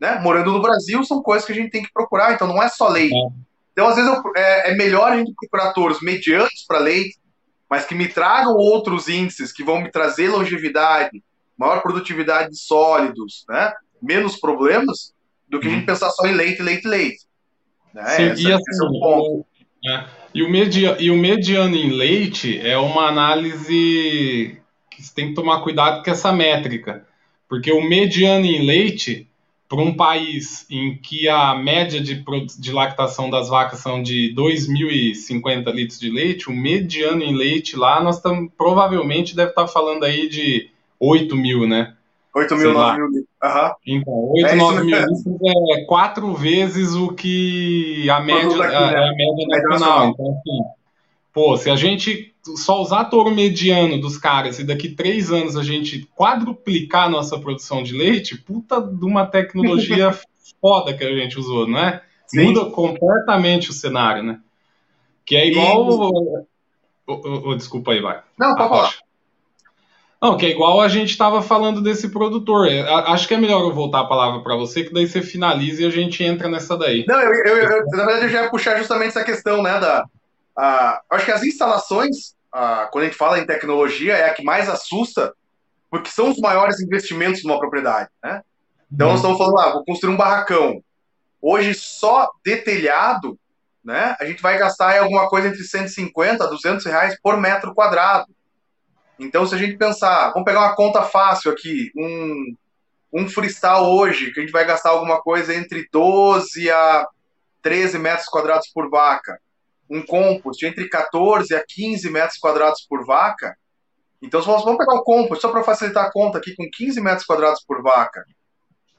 [0.01, 0.19] Né?
[0.19, 2.89] Morando no Brasil, são coisas que a gente tem que procurar, então não é só
[2.89, 3.15] leite.
[3.15, 3.29] É.
[3.73, 7.19] Então, às vezes, eu, é, é, melhor a gente procurar touros medianos para leite,
[7.71, 11.23] mas que me tragam outros índices que vão me trazer longevidade,
[11.57, 13.73] maior produtividade de sólidos, né?
[14.03, 15.13] Menos problemas,
[15.49, 15.87] do que a gente uhum.
[15.87, 17.27] pensar só em leite, leite, leite.
[17.93, 18.05] Né?
[18.07, 19.47] Sim, Essa, e, assim, é o ponto.
[19.87, 24.63] É, e, o media, e o mediano em leite é uma análise
[25.03, 27.05] você tem que tomar cuidado com essa métrica,
[27.49, 29.29] porque o mediano em leite,
[29.69, 32.23] para um país em que a média de,
[32.59, 38.03] de lactação das vacas são de 2.050 litros de leite, o mediano em leite lá,
[38.03, 41.95] nós estamos provavelmente deve estar tá falando aí de 8 mil, né?
[42.35, 43.32] 8 mil, 9 mil litros.
[43.43, 43.73] Uhum.
[43.87, 45.25] Então, 8, é 9 mil litros
[45.77, 48.77] é quatro vezes o que a média, aqui, né?
[48.77, 50.09] a, a média nacional.
[50.11, 50.59] Então, assim,
[51.33, 55.63] pô, se a gente só usar touro mediano dos caras e daqui três anos a
[55.65, 60.17] gente quadruplicar a nossa produção de leite, puta de uma tecnologia
[60.61, 62.01] foda que a gente usou, não é?
[62.27, 62.47] Sim.
[62.47, 64.41] Muda completamente o cenário, né?
[65.25, 66.47] Que é igual.
[67.09, 67.57] E...
[67.57, 68.23] Desculpa aí, vai.
[68.39, 68.95] Não, pode falar.
[70.23, 72.69] Não, que é igual a gente estava falando desse produtor.
[72.69, 75.83] É, acho que é melhor eu voltar a palavra para você, que daí você finaliza
[75.83, 77.05] e a gente entra nessa daí.
[77.09, 80.05] Não, eu, eu, eu, na verdade eu já ia puxar justamente essa questão, né, da,
[80.57, 84.45] ah, acho que as instalações, ah, quando a gente fala em tecnologia, é a que
[84.45, 85.35] mais assusta,
[85.91, 88.09] porque são os maiores investimentos numa propriedade.
[88.23, 88.43] Né?
[88.93, 90.83] Então, nós estamos falando, ah, vou construir um barracão.
[91.41, 93.37] Hoje, só de telhado,
[93.85, 98.27] né, a gente vai gastar alguma coisa entre 150 a 200 reais por metro quadrado.
[99.23, 102.55] Então, se a gente pensar, vamos pegar uma conta fácil aqui, um,
[103.13, 107.07] um freestyle hoje, que a gente vai gastar alguma coisa entre 12 a
[107.63, 109.39] 13 metros quadrados por vaca
[109.93, 113.55] um compost entre 14 a 15 metros quadrados por vaca.
[114.23, 117.27] Então, se vamos pegar o compost, só para facilitar a conta aqui, com 15 metros
[117.27, 118.25] quadrados por vaca,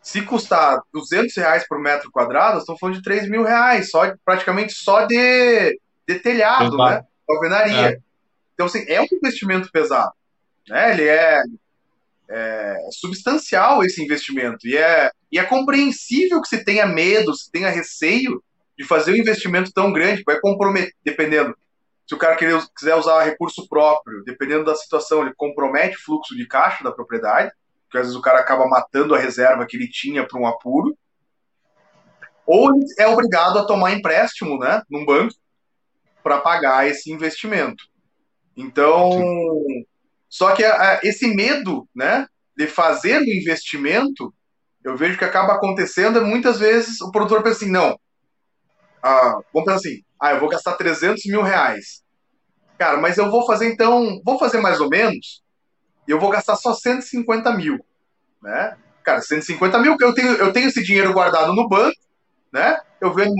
[0.01, 4.73] se custar 200 reais por metro quadrado, estamos falando de 3 mil reais, só, praticamente
[4.73, 6.83] só de, de telhado, Exato.
[6.83, 7.03] né?
[7.27, 7.89] Alvenaria.
[7.89, 7.97] É.
[8.53, 10.11] Então, assim, é um investimento pesado.
[10.67, 10.93] Né?
[10.93, 11.43] Ele é,
[12.29, 14.67] é, substancial esse investimento.
[14.67, 18.43] E é, e é compreensível que se tenha medo, se tenha receio
[18.77, 21.55] de fazer um investimento tão grande, vai comprometer, dependendo.
[22.07, 26.45] Se o cara quiser usar recurso próprio, dependendo da situação, ele compromete o fluxo de
[26.45, 27.51] caixa da propriedade,
[27.85, 30.97] porque às vezes o cara acaba matando a reserva que ele tinha para um apuro,
[32.45, 35.33] ou é obrigado a tomar empréstimo, né, num banco,
[36.21, 37.85] para pagar esse investimento.
[38.55, 39.85] Então, Sim.
[40.29, 44.33] só que a, a, esse medo, né, de fazer o investimento,
[44.83, 47.97] eu vejo que acaba acontecendo muitas vezes o produtor pensa assim, não,
[49.01, 52.03] ah, vamos pensar assim, ah, eu vou gastar 300 mil reais.
[52.77, 55.43] Cara, mas eu vou fazer então, vou fazer mais ou menos,
[56.07, 57.79] e eu vou gastar só 150 mil,
[58.41, 58.77] né?
[59.03, 61.97] Cara, 150 mil, eu tenho, eu tenho esse dinheiro guardado no banco,
[62.51, 62.79] né?
[63.01, 63.33] Eu venho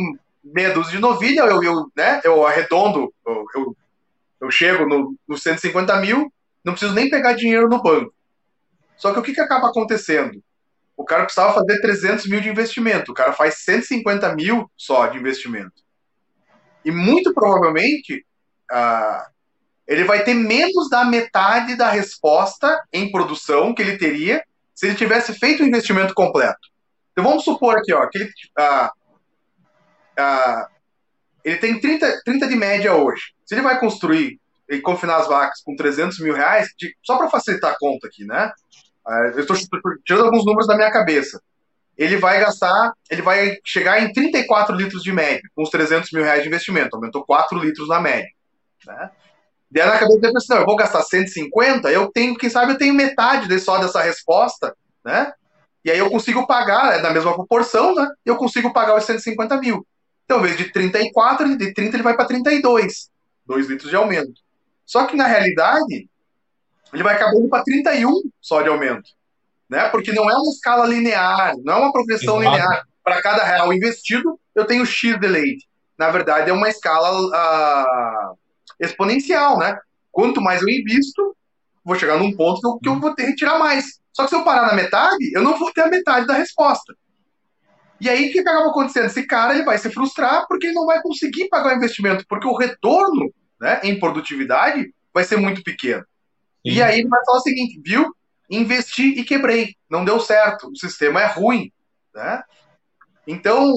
[0.43, 2.19] meia dúzia de novilha, eu, eu, né?
[2.23, 3.77] eu arredondo, eu, eu,
[4.43, 6.31] eu chego no, no 150 mil,
[6.63, 8.13] não preciso nem pegar dinheiro no banco.
[8.97, 10.41] Só que o que, que acaba acontecendo?
[10.95, 15.17] o cara precisava fazer 300 mil de investimento, o cara faz 150 mil só de
[15.17, 15.83] investimento.
[16.85, 18.25] E muito provavelmente
[18.71, 19.31] uh,
[19.87, 24.95] ele vai ter menos da metade da resposta em produção que ele teria se ele
[24.95, 26.69] tivesse feito o investimento completo.
[27.11, 28.89] Então vamos supor aqui, ó, que ele, uh,
[30.19, 30.72] uh,
[31.43, 33.33] ele tem 30, 30 de média hoje.
[33.45, 37.29] Se ele vai construir e confinar as vacas com 300 mil reais, de, só para
[37.29, 38.51] facilitar a conta aqui, né?
[39.05, 39.55] Ah, eu estou
[40.05, 41.41] tirando alguns números da minha cabeça.
[41.97, 46.23] ele vai gastar, ele vai chegar em 34 litros de média, com os 300 mil
[46.23, 48.29] reais de investimento, aumentou 4 litros na média.
[48.87, 49.11] Né?
[49.69, 52.77] Daí na cabeça dele, assim, não, eu vou gastar 150, eu tenho, quem sabe eu
[52.77, 55.33] tenho metade só dessa resposta, né?
[55.83, 58.07] E aí eu consigo pagar, é da mesma proporção, né?
[58.25, 59.85] Eu consigo pagar os 150 mil.
[60.25, 63.09] Então, invés de 34, de 30 ele vai para 32.
[63.45, 64.41] 2 litros de aumento.
[64.85, 66.09] Só que na realidade,
[66.93, 69.09] ele vai acabar indo para 31 só de aumento.
[69.69, 69.89] Né?
[69.89, 72.55] Porque não é uma escala linear, não é uma progressão Exato.
[72.55, 72.87] linear.
[73.03, 75.67] Para cada real investido, eu tenho X de leite.
[75.97, 78.37] Na verdade, é uma escala uh,
[78.79, 79.77] exponencial, né?
[80.11, 81.35] Quanto mais eu invisto,
[81.83, 83.99] vou chegar num ponto que eu, que eu vou ter que retirar mais.
[84.13, 86.95] Só que se eu parar na metade, eu não vou ter a metade da resposta.
[88.03, 89.05] E aí, o que acaba acontecendo?
[89.05, 92.45] Esse cara ele vai se frustrar porque ele não vai conseguir pagar o investimento, porque
[92.45, 96.01] o retorno né, em produtividade vai ser muito pequeno.
[96.01, 96.73] Sim.
[96.73, 98.13] E aí ele vai falar o seguinte, viu?
[98.49, 99.77] Investi e quebrei.
[99.89, 100.69] Não deu certo.
[100.69, 101.71] O sistema é ruim.
[102.13, 102.43] Né?
[103.25, 103.73] Então,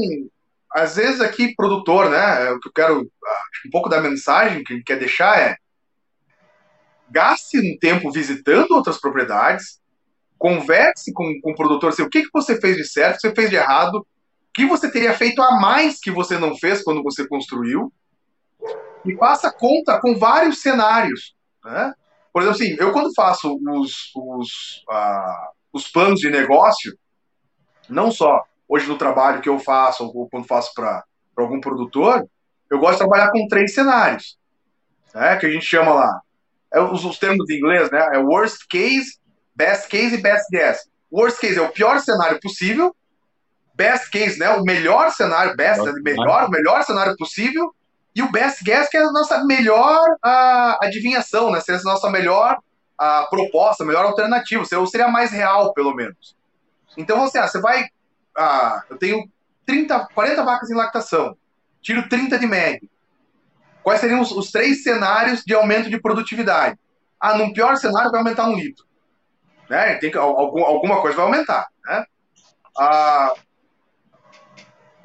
[0.73, 2.51] às vezes aqui, produtor, né?
[2.51, 3.01] O que eu quero.
[3.65, 5.57] Um pouco da mensagem que ele quer deixar é
[7.09, 9.81] gaste um tempo visitando outras propriedades,
[10.37, 13.29] converse com, com o produtor, assim, o que, que você fez de certo, o que
[13.29, 14.05] você fez de errado,
[14.57, 17.93] que você teria feito a mais que você não fez quando você construiu,
[19.05, 21.37] e faça conta com vários cenários.
[21.63, 21.93] Né?
[22.33, 26.97] Por exemplo, assim, eu quando faço os, os, uh, os planos de negócio,
[27.87, 31.05] não só hoje no trabalho que eu faço, ou quando faço para
[31.37, 32.27] algum produtor,
[32.71, 34.39] eu gosto de trabalhar com três cenários,
[35.15, 36.21] né, que a gente chama lá,
[36.73, 39.19] é os, os termos em inglês, né, é worst case,
[39.55, 40.89] best case e best guess.
[41.13, 42.97] Worst case é o pior cenário possível,
[43.77, 47.75] best case, né, o melhor cenário, best, né, melhor, o melhor cenário possível,
[48.15, 52.11] e o best guess que é a nossa melhor a, adivinhação, né, seria a nossa
[52.11, 52.59] melhor
[52.99, 56.35] a proposta, melhor alternativa, ou seria mais real, pelo menos.
[56.97, 57.85] Então, você, ah, você vai,
[58.35, 59.31] ah, eu tenho
[59.67, 61.37] 30, 40 vacas em lactação,
[61.83, 62.89] tiro 30 de média.
[63.83, 66.79] Quais seriam os, os três cenários de aumento de produtividade?
[67.21, 68.87] Ah, num pior cenário vai aumentar um litro
[69.69, 69.95] né?
[69.97, 72.05] Tem algum, alguma coisa vai aumentar, né?
[72.79, 73.35] Ah,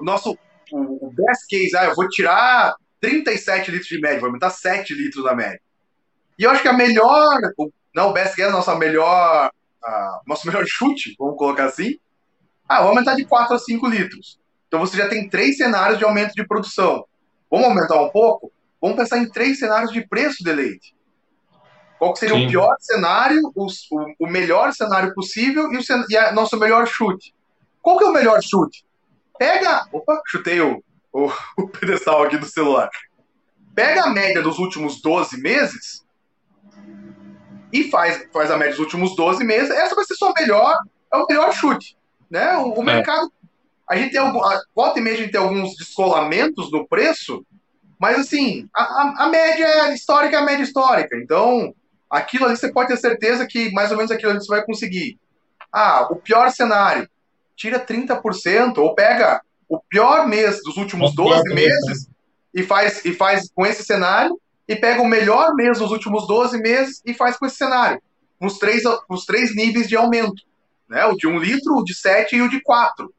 [0.01, 0.37] o nosso
[0.71, 4.93] o, o, best case, ah, eu vou tirar 37 litros de média, vou aumentar 7
[4.93, 5.61] litros na média.
[6.39, 7.39] E eu acho que a melhor,
[7.93, 9.51] não, o best case é nossa melhor,
[10.25, 11.97] nosso melhor chute, vamos colocar assim,
[12.67, 14.39] ah, vou aumentar de 4 a 5 litros.
[14.67, 17.05] Então você já tem três cenários de aumento de produção.
[17.49, 18.49] Vamos aumentar um pouco?
[18.81, 20.95] Vamos pensar em três cenários de preço de leite.
[21.99, 22.45] Qual seria Sim.
[22.45, 23.67] o pior cenário, o,
[24.19, 27.35] o, melhor cenário possível e o e a, nosso melhor chute?
[27.81, 28.85] Qual que é o melhor chute?
[29.41, 29.87] Pega.
[29.91, 32.91] Opa, chutei o, o, o pedestal aqui do celular.
[33.73, 36.05] Pega a média dos últimos 12 meses
[37.73, 39.71] e faz, faz a média dos últimos 12 meses.
[39.71, 40.77] Essa vai ser sua melhor,
[41.11, 41.97] é o melhor chute.
[42.29, 42.55] Né?
[42.57, 42.85] O, o é.
[42.85, 43.31] mercado.
[43.89, 47.43] A gente tem algum, a, volta e meia a gente tem alguns descolamentos no preço,
[47.99, 51.17] mas assim, a, a, a média histórica é a média histórica.
[51.17, 51.73] Então,
[52.07, 55.19] aquilo ali você pode ter certeza que mais ou menos aquilo ali você vai conseguir.
[55.73, 57.09] Ah, o pior cenário,
[57.55, 62.09] tira 30%, ou pega o pior mês dos últimos 12 meses
[62.53, 66.57] e faz, e faz com esse cenário, e pega o melhor mês dos últimos 12
[66.59, 68.01] meses e faz com esse cenário.
[68.39, 70.43] Os três, os três níveis de aumento.
[70.89, 71.05] Né?
[71.05, 73.13] O de 1 litro, o de 7 e o de 4.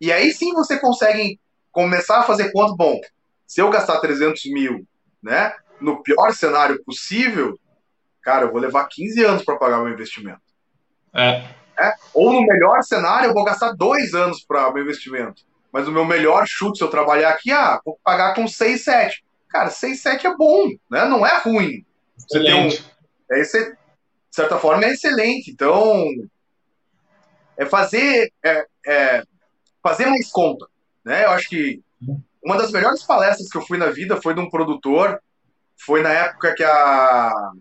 [0.00, 1.38] E aí sim você consegue
[1.70, 2.76] começar a fazer quanto?
[2.76, 2.98] Bom,
[3.46, 4.86] se eu gastar 300 mil
[5.22, 7.58] né, no pior cenário possível,
[8.22, 10.40] cara, eu vou levar 15 anos para pagar meu investimento.
[11.14, 11.59] É.
[11.80, 11.94] é.
[12.14, 15.42] Ou no melhor cenário, eu vou gastar dois anos para meu investimento.
[15.72, 19.24] Mas o meu melhor chute, se eu trabalhar aqui, ah, vou pagar com 6, 7.
[19.48, 21.04] Cara, 6, 7 é bom, né?
[21.04, 21.84] Não é ruim.
[22.16, 22.68] Você tem um,
[23.32, 25.50] é de certa forma, é excelente.
[25.50, 26.04] Então,
[27.56, 29.22] é fazer, é, é
[29.82, 30.66] fazer mais conta.
[31.04, 31.24] Né?
[31.24, 31.80] Eu acho que
[32.42, 35.20] uma das melhores palestras que eu fui na vida foi de um produtor.
[35.84, 37.52] Foi na época que a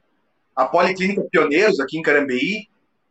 [0.59, 2.67] a Policlínica Pioneiros, aqui em Carambeí,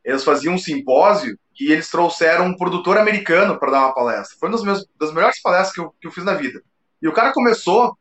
[0.08, 4.38] eles faziam um simpósio e eles trouxeram um produtor americano para dar uma palestra.
[4.40, 6.62] Foi uma das, das melhores palestras que eu, que eu fiz na vida.
[7.02, 7.94] E o cara começou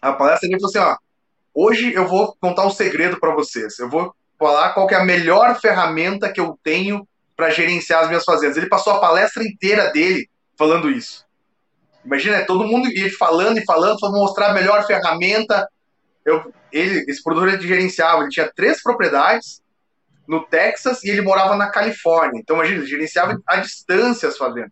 [0.00, 0.96] a palestra e ele falou assim: ó,
[1.52, 3.78] hoje eu vou contar um segredo para vocês.
[3.78, 8.24] Eu vou falar qual é a melhor ferramenta que eu tenho para gerenciar as minhas
[8.24, 8.56] fazendas.
[8.56, 11.26] Ele passou a palestra inteira dele falando isso.
[12.02, 15.68] Imagina, é todo mundo ia falando e falando, para mostrar a melhor ferramenta,
[16.24, 19.60] eu, ele, esse produtor ele gerenciava, ele tinha três propriedades
[20.28, 22.38] no Texas e ele morava na Califórnia.
[22.38, 24.70] Então, imagina, ele gerenciava a distância as fazendas.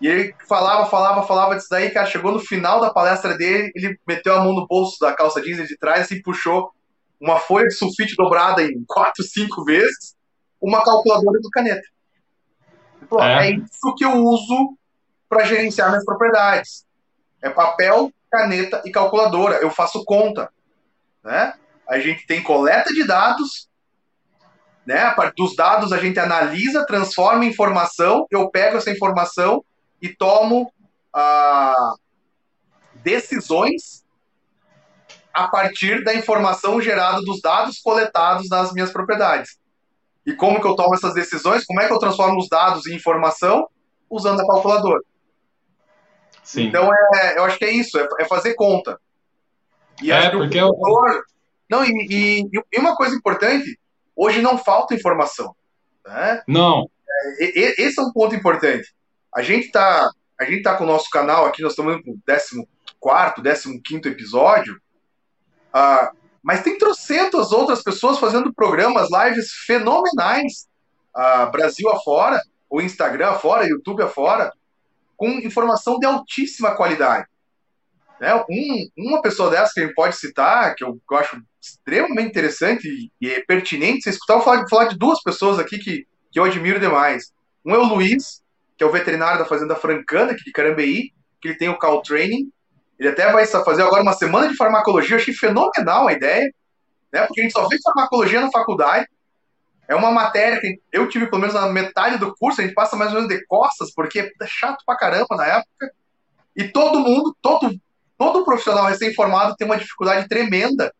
[0.00, 3.98] E ele falava, falava, falava disso daí, cara, chegou no final da palestra dele, ele
[4.06, 6.70] meteu a mão no bolso da calça jeans de trás e puxou
[7.20, 10.14] uma folha de sulfite dobrada em quatro, cinco vezes,
[10.60, 11.86] uma calculadora do caneta.
[13.08, 13.48] Falou, é.
[13.48, 14.76] é isso que eu uso
[15.28, 16.84] para gerenciar minhas propriedades.
[17.42, 19.56] É papel, caneta e calculadora.
[19.56, 20.50] Eu faço conta.
[21.22, 21.54] Né?
[21.88, 23.68] A gente tem coleta de dados,
[24.86, 25.00] né?
[25.00, 29.64] A partir dos dados a gente analisa, transforma em informação, eu pego essa informação
[30.00, 30.72] e tomo
[31.12, 31.94] ah,
[32.94, 34.04] decisões
[35.34, 39.58] a partir da informação gerada dos dados coletados nas minhas propriedades.
[40.24, 41.64] E como que eu tomo essas decisões?
[41.64, 43.68] Como é que eu transformo os dados em informação?
[44.08, 45.02] Usando a calculadora.
[46.42, 46.68] Sim.
[46.68, 49.00] Então, é, eu acho que é isso, é, é fazer conta.
[50.00, 51.24] E é, porque o produtor...
[51.68, 53.78] Não, e, e, e, uma coisa importante,
[54.16, 55.54] hoje não falta informação.
[56.04, 56.42] Né?
[56.48, 56.88] Não.
[57.38, 58.94] É, esse é um ponto importante.
[59.34, 62.18] A gente está a gente tá com o nosso canal aqui, nós estamos no
[63.02, 64.78] 14 15 episódio,
[65.72, 70.68] ah, mas tem trocentas outras pessoas fazendo programas, lives fenomenais,
[71.14, 74.52] ah, Brasil afora, o Instagram afora, YouTube afora,
[75.16, 77.26] com informação de altíssima qualidade.
[78.20, 78.34] Né?
[78.48, 82.28] Um, uma pessoa dessa que a gente pode citar, que eu, que eu acho extremamente
[82.28, 86.38] interessante e, e pertinente você escutar, eu falar, falar de duas pessoas aqui que, que
[86.38, 87.32] eu admiro demais.
[87.64, 88.42] Um é o Luiz,
[88.76, 92.02] que é o veterinário da Fazenda Francana, aqui de Carambeí, que ele tem o Call
[92.02, 92.50] Training.
[92.98, 96.50] Ele até vai fazer agora uma semana de farmacologia, eu achei fenomenal a ideia,
[97.12, 97.26] né?
[97.26, 99.06] porque a gente só vê farmacologia na faculdade,
[99.88, 102.96] é uma matéria que eu tive pelo menos na metade do curso, a gente passa
[102.96, 105.92] mais ou menos de costas, porque é chato pra caramba na época.
[106.56, 107.70] E todo mundo, todo,
[108.18, 110.92] todo profissional recém-formado tem uma dificuldade tremenda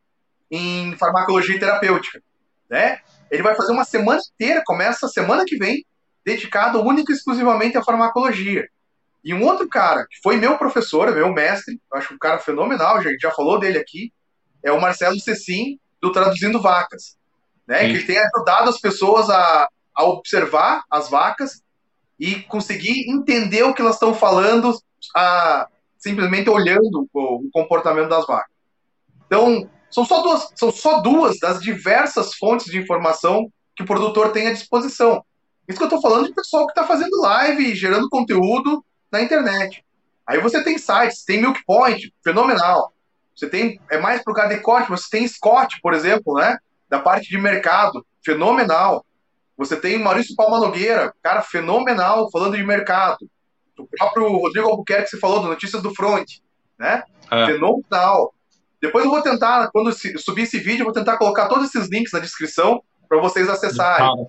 [0.51, 2.23] em farmacologia terapêutica.
[2.69, 3.01] Né?
[3.31, 5.85] Ele vai fazer uma semana inteira, começa a semana que vem,
[6.25, 8.69] dedicado única e exclusivamente à farmacologia.
[9.25, 13.03] E um outro cara, que foi meu professor, meu mestre, acho um cara fenomenal, a
[13.03, 14.13] gente já falou dele aqui,
[14.63, 17.17] é o Marcelo Cecim, do Traduzindo Vacas
[17.67, 17.81] né?
[17.81, 17.99] Sim.
[17.99, 21.63] Que tem ajudado as pessoas a, a observar as vacas
[22.19, 24.79] e conseguir entender o que elas estão falando
[25.15, 28.51] a, simplesmente olhando o, o, comportamento das vacas.
[29.27, 34.33] Então, são só, duas, são só duas das diversas fontes de informação que o produtor
[34.33, 35.25] tem à disposição.
[35.69, 39.85] Isso que eu estou falando de pessoal que está fazendo live, gerando conteúdo na internet.
[40.27, 42.93] Aí você tem sites, tem Milk Point, fenomenal.
[43.35, 46.57] Você tem, é mais para o cara de corte, você tem Scott, por exemplo, né?
[46.89, 49.05] da parte de mercado, fenomenal.
[49.57, 53.29] Você tem Maurício Palma Nogueira, cara fenomenal, falando de mercado.
[53.79, 56.39] O próprio Rodrigo Albuquerque que você falou, do Notícias do Front,
[56.79, 57.03] né?
[57.31, 57.47] É.
[57.47, 58.35] Fenomenal.
[58.81, 62.13] Depois eu vou tentar, quando subir esse vídeo, eu vou tentar colocar todos esses links
[62.13, 64.27] na descrição para vocês acessarem.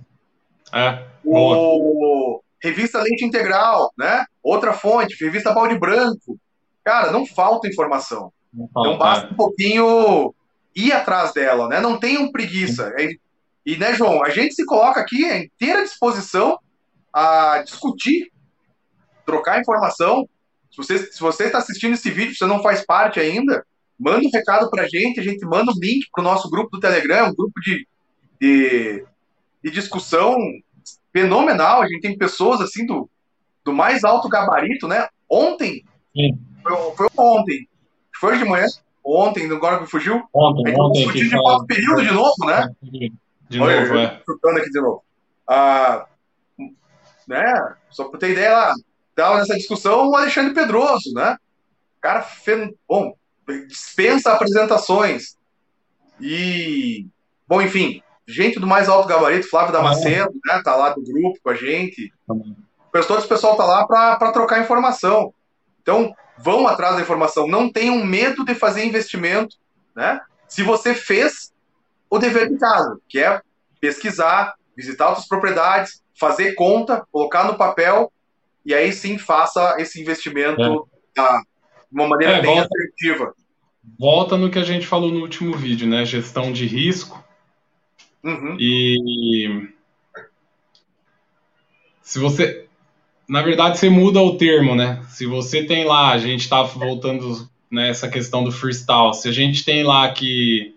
[0.74, 1.04] É.
[1.24, 4.26] O Revista Leite Integral, né?
[4.42, 6.40] Outra fonte, Revista Balde Branco.
[6.84, 8.32] Cara, não falta informação.
[8.54, 9.32] Não, falta, então basta é.
[9.32, 10.34] um pouquinho
[10.76, 11.80] ir atrás dela, né?
[11.80, 12.94] Não tenham preguiça.
[12.98, 13.20] E,
[13.66, 16.58] e, né, João, a gente se coloca aqui à inteira disposição
[17.12, 18.32] a discutir,
[19.28, 20.28] trocar informação.
[20.72, 23.66] Se você, se você está assistindo esse vídeo, você não faz parte ainda,
[24.00, 26.72] manda um recado para a gente, a gente manda um link para o nosso grupo
[26.72, 27.86] do Telegram, um grupo de,
[28.40, 29.06] de,
[29.64, 30.38] de, discussão
[31.12, 31.82] fenomenal.
[31.82, 33.10] A gente tem pessoas assim do,
[33.66, 35.08] do mais alto gabarito, né?
[35.30, 35.84] Ontem,
[36.64, 37.68] foi, foi ontem,
[38.20, 38.66] foi de manhã,
[39.04, 40.24] ontem, agora me fugiu.
[40.34, 41.06] Ontem, ontem.
[41.06, 42.70] Fugiu de quatro período de novo, né?
[43.50, 44.22] De Olha, novo, é.
[44.26, 45.04] Chutando aqui de novo.
[45.50, 46.06] Ah,
[47.28, 47.76] né?
[47.90, 48.74] Só pra ter ideia lá,
[49.24, 51.38] tava nessa discussão o Alexandre Pedroso, né?
[52.00, 52.76] Cara, fen...
[52.88, 53.16] bom,
[53.68, 55.36] dispensa apresentações.
[56.22, 57.08] E,
[57.48, 60.58] bom, enfim, gente do mais alto gabarito, Flávio Damasceno, ah, é.
[60.58, 60.62] né?
[60.64, 62.14] Tá lá do grupo com a gente.
[62.28, 62.56] Também.
[63.08, 65.34] Todo esse pessoal tá lá para trocar informação.
[65.82, 69.58] Então, vão atrás da informação, não tenham medo de fazer investimento,
[69.96, 70.22] né?
[70.48, 71.52] Se você fez
[72.10, 73.42] o dever de casa, que é
[73.80, 78.12] pesquisar, visitar outras propriedades, fazer conta, colocar no papel
[78.68, 80.70] e aí sim faça esse investimento é.
[80.70, 81.46] de
[81.90, 83.34] uma maneira é, bem volta, assertiva.
[83.98, 86.04] Volta no que a gente falou no último vídeo, né?
[86.04, 87.24] Gestão de risco.
[88.22, 88.58] Uhum.
[88.60, 89.70] E
[92.02, 92.68] se você
[93.28, 95.04] na verdade, você muda o termo, né?
[95.10, 99.66] Se você tem lá, a gente está voltando nessa questão do freestyle, se a gente
[99.66, 100.76] tem lá que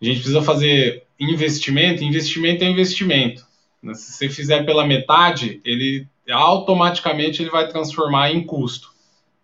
[0.00, 3.44] a gente precisa fazer investimento, investimento é investimento.
[3.82, 3.94] Né?
[3.94, 8.92] Se você fizer pela metade, ele automaticamente ele vai transformar em custo.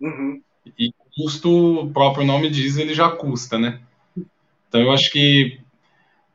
[0.00, 0.40] Uhum.
[0.78, 3.80] E custo, o próprio nome diz, ele já custa, né?
[4.68, 5.60] Então eu acho que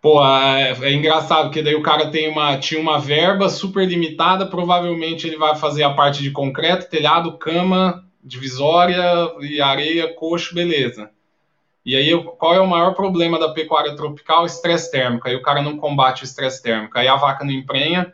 [0.06, 4.46] Pô, é, é, engraçado, porque daí o cara tem uma, tinha uma verba super limitada,
[4.46, 9.02] provavelmente ele vai fazer a parte de concreto, telhado, cama, divisória
[9.42, 11.10] e areia, coxo, beleza.
[11.84, 14.46] E aí, qual é o maior problema da pecuária tropical?
[14.46, 15.28] Estresse térmico.
[15.28, 16.96] Aí o cara não combate o estresse térmico.
[17.00, 18.14] Aí a vaca não emprenha,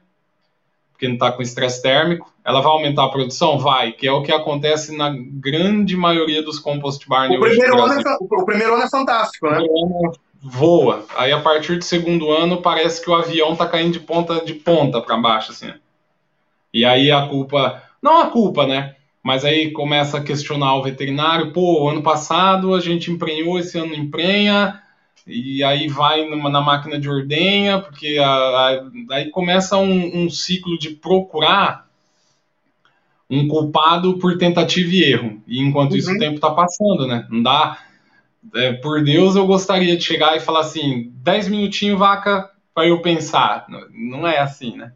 [1.02, 2.32] porque não está com estresse térmico.
[2.46, 3.58] Ela vai aumentar a produção?
[3.58, 7.36] Vai, que é o que acontece na grande maioria dos compost barn.
[7.36, 9.60] O primeiro, ano é, o primeiro ano é fantástico, né?
[10.44, 11.06] voa.
[11.18, 14.54] Aí a partir do segundo ano parece que o avião tá caindo de ponta de
[14.54, 15.74] ponta para baixo, assim.
[16.72, 18.96] E aí a culpa, não a culpa, né?
[19.24, 23.96] Mas aí começa a questionar o veterinário, pô, ano passado a gente emprenhou, esse ano
[23.96, 24.80] emprenha,
[25.32, 30.30] e aí vai numa, na máquina de ordenha, porque a, a, aí começa um, um
[30.30, 31.90] ciclo de procurar
[33.30, 35.42] um culpado por tentativa e erro.
[35.48, 35.98] E enquanto uhum.
[35.98, 37.26] isso o tempo está passando, né?
[37.30, 37.78] Não dá.
[38.56, 43.02] É, por Deus, eu gostaria de chegar e falar assim: 10 minutinhos, vaca, para eu
[43.02, 43.66] pensar.
[43.94, 44.92] Não é assim, né?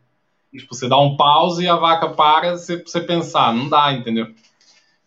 [0.51, 3.53] Tipo, você dá um pause e a vaca para você, você pensar.
[3.53, 4.27] Não dá, entendeu?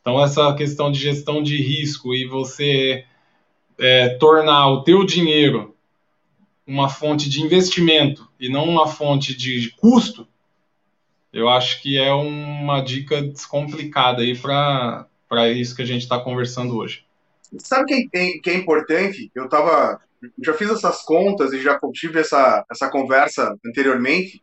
[0.01, 3.05] Então, essa questão de gestão de risco e você
[3.79, 5.75] é, tornar o teu dinheiro
[6.67, 10.29] uma fonte de investimento e não uma fonte de custo,
[11.33, 16.77] eu acho que é uma dica descomplicada aí para isso que a gente está conversando
[16.77, 17.07] hoje.
[17.59, 19.31] Sabe que é, que é importante?
[19.35, 20.01] Eu tava,
[20.43, 24.43] já fiz essas contas e já tive essa, essa conversa anteriormente.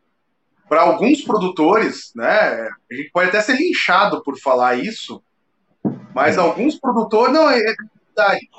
[0.68, 5.22] Para alguns produtores, né, a gente pode até ser linchado por falar isso,
[6.14, 7.76] mas alguns produtores, não, é, é
[8.16, 8.50] verdade.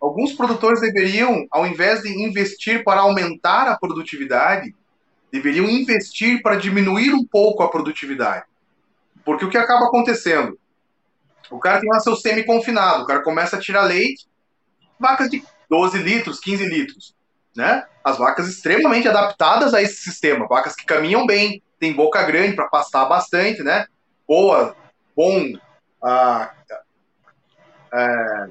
[0.00, 4.74] Alguns produtores deveriam, ao invés de investir para aumentar a produtividade,
[5.32, 8.44] deveriam investir para diminuir um pouco a produtividade.
[9.24, 10.58] Porque o que acaba acontecendo?
[11.50, 14.26] O cara tem lá seu semi-confinado, o cara começa a tirar leite,
[14.98, 17.14] vacas de 12 litros, 15 litros,
[17.56, 17.84] né?
[18.04, 22.68] As vacas extremamente adaptadas a esse sistema, vacas que caminham bem, tem boca grande para
[22.68, 23.86] pastar bastante, né?
[24.26, 24.74] Boa,
[25.16, 25.52] bom,
[26.02, 26.52] ah,
[27.92, 28.46] é,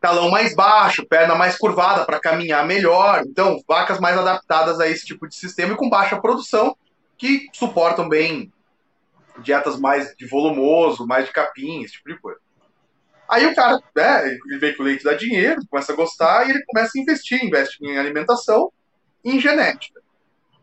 [0.00, 3.22] talão mais baixo, perna mais curvada para caminhar melhor.
[3.26, 6.76] Então, vacas mais adaptadas a esse tipo de sistema e com baixa produção,
[7.16, 8.52] que suportam bem
[9.42, 12.40] dietas mais de volumoso, mais de capim, esse tipo de coisa.
[13.28, 16.50] Aí o cara, né, ele vê que o leite dá dinheiro, começa a gostar e
[16.50, 18.72] ele começa a investir, investe em alimentação
[19.22, 20.00] e em genética.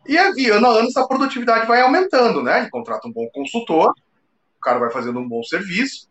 [0.07, 2.59] E aí, ano a ano, essa produtividade vai aumentando, né?
[2.59, 3.91] Ele contrata um bom consultor,
[4.57, 6.07] o cara vai fazendo um bom serviço,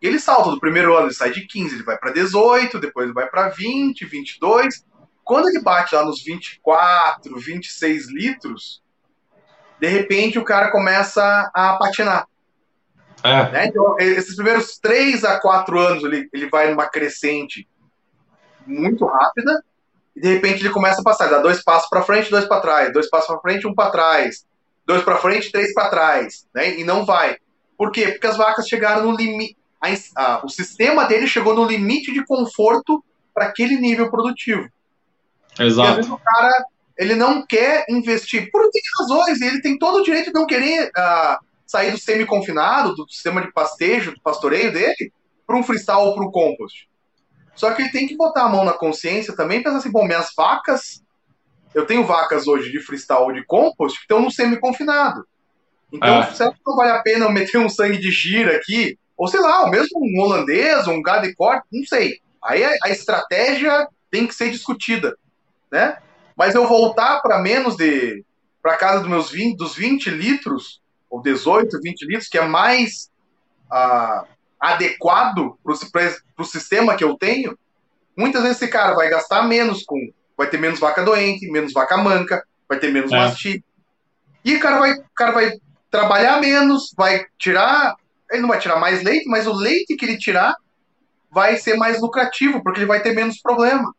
[0.00, 3.04] e ele salta do primeiro ano, ele sai de 15, ele vai para 18, depois
[3.04, 4.84] ele vai para 20, 22.
[5.24, 8.82] Quando ele bate lá nos 24, 26 litros,
[9.80, 12.26] de repente o cara começa a patinar.
[13.22, 13.50] É.
[13.50, 13.66] Né?
[13.66, 17.68] Então, esses primeiros 3 a 4 anos ele, ele vai numa crescente
[18.64, 19.64] muito rápida,
[20.14, 22.92] e de repente ele começa a passar, dá dois passos para frente, dois para trás,
[22.92, 24.46] dois passos para frente, um para trás,
[24.86, 26.78] dois para frente, três para trás, né?
[26.78, 27.36] E não vai.
[27.76, 28.08] Por quê?
[28.08, 32.24] Porque as vacas chegaram no limite, a, a, o sistema dele chegou no limite de
[32.24, 34.68] conforto para aquele nível produtivo.
[35.58, 35.88] Exato.
[35.88, 36.64] E às vezes o cara
[36.98, 38.70] ele não quer investir por N
[39.00, 43.08] razões, e ele tem todo o direito de não querer uh, sair do semi-confinado, do
[43.08, 45.12] sistema de pastejo, do pastoreio dele,
[45.46, 46.88] para um freestyle ou para um compost.
[47.54, 50.04] Só que ele tem que botar a mão na consciência também e pensar assim, bom,
[50.04, 51.02] minhas vacas,
[51.72, 55.24] eu tenho vacas hoje de freestyle ou de compost que estão no semi-confinado.
[55.92, 56.32] Então, é.
[56.32, 59.40] será que não vale a pena eu meter um sangue de gira aqui ou sei
[59.40, 62.20] lá, o mesmo um holandês, um gado de corte, não sei.
[62.42, 65.18] Aí a, estratégia tem que ser discutida,
[65.72, 65.98] né?
[66.36, 68.24] Mas eu voltar para menos de
[68.62, 73.10] para casa dos meus 20, dos 20 litros ou 18, 20 litros, que é mais
[73.70, 74.24] ah,
[74.60, 75.72] adequado para
[76.38, 77.58] o sistema que eu tenho,
[78.16, 80.12] muitas vezes esse cara vai gastar menos com.
[80.36, 83.16] Vai ter menos vaca doente, menos vaca manca, vai ter menos é.
[83.16, 83.64] mastigo.
[84.44, 85.52] E o cara vai, o cara vai
[85.90, 87.96] trabalhar menos, vai tirar
[88.30, 90.54] ele não vai tirar mais leite, mas o leite que ele tirar
[91.30, 93.92] vai ser mais lucrativo, porque ele vai ter menos problema.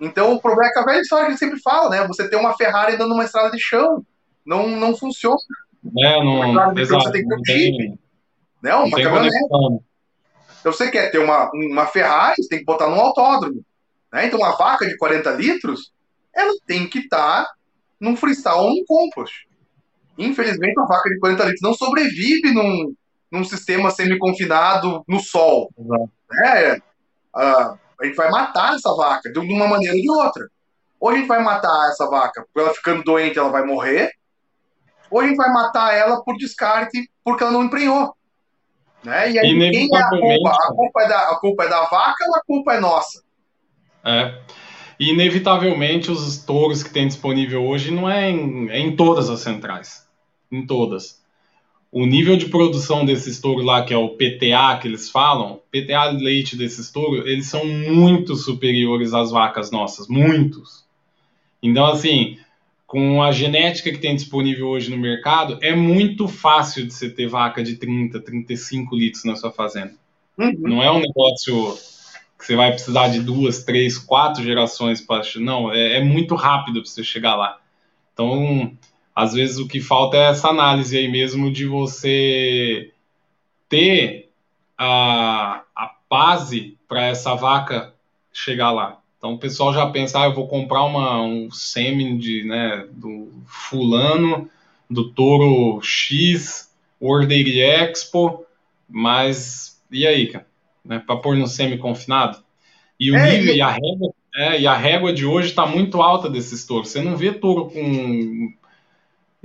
[0.00, 2.06] Então, o problema é que a velha história que ele sempre fala, né?
[2.06, 4.04] Você tem uma Ferrari andando numa estrada de chão.
[4.46, 5.38] Não, não funciona.
[5.98, 7.98] É, não, exato, você tem que ter um Jeep.
[8.62, 8.74] Né?
[8.74, 9.36] Uma caminhonete.
[10.60, 13.64] Então, você quer ter uma, uma Ferrari, você tem que botar num autódromo.
[14.12, 14.26] Né?
[14.26, 15.92] Então, uma vaca de 40 litros,
[16.34, 17.50] ela tem que estar tá
[18.00, 19.48] num freestyle ou num compost.
[20.16, 22.94] Infelizmente, uma vaca de 40 litros não sobrevive num,
[23.30, 25.70] num sistema semi-confinado no sol.
[25.76, 26.08] Uhum.
[26.44, 26.78] É,
[27.34, 30.48] a, a gente vai matar essa vaca de uma maneira ou de outra.
[31.00, 34.10] Ou a gente vai matar essa vaca porque ela ficando doente, ela vai morrer,
[35.10, 38.14] ou a gente vai matar ela por descarte porque ela não emprenhou.
[39.04, 39.30] Né?
[39.30, 40.50] E aí, quem é a culpa?
[40.50, 43.22] A culpa é, da, a culpa é da vaca ou a culpa é nossa?
[44.04, 44.40] É.
[44.98, 49.40] E inevitavelmente os touros que tem disponível hoje não é em, é em todas as
[49.40, 50.08] centrais.
[50.50, 51.17] Em todas
[51.90, 56.10] o nível de produção desse touro lá, que é o PTA que eles falam, PTA
[56.10, 60.84] leite desse touro, eles são muito superiores às vacas nossas, muitos.
[61.62, 62.38] Então, assim,
[62.86, 67.26] com a genética que tem disponível hoje no mercado, é muito fácil de você ter
[67.26, 69.94] vaca de 30, 35 litros na sua fazenda.
[70.38, 70.54] Uhum.
[70.58, 71.76] Não é um negócio
[72.38, 75.22] que você vai precisar de duas, três, quatro gerações para.
[75.36, 77.58] Não, é, é, muito rápido para você chegar lá.
[78.12, 78.72] Então,
[79.18, 82.92] às vezes o que falta é essa análise aí mesmo de você
[83.68, 84.30] ter
[84.78, 87.92] a, a base para essa vaca
[88.32, 89.00] chegar lá.
[89.18, 93.32] Então o pessoal já pensa, ah, eu vou comprar uma, um sêmen de, né, do
[93.44, 94.48] fulano,
[94.88, 98.46] do touro X, World Dairy Expo,
[98.88, 100.46] mas e aí, cara?
[100.84, 102.38] Né, para pôr no semi-confinado?
[103.00, 106.00] E o é, nível e a régua, é, e a régua de hoje está muito
[106.00, 106.90] alta desses touros.
[106.90, 108.52] Você não vê touro com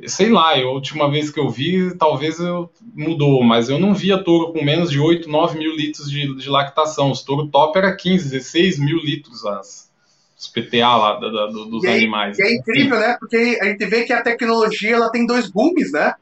[0.07, 4.23] sei lá, a última vez que eu vi, talvez eu, mudou, mas eu não via
[4.23, 7.11] touro com menos de 8, 9 mil litros de, de lactação.
[7.11, 9.91] Os touro top era 15, 16 mil litros as,
[10.37, 12.39] os PTA lá da, da, dos e animais.
[12.39, 13.15] E é incrível, né?
[13.19, 16.15] Porque a gente vê que a tecnologia ela tem dois booms, né?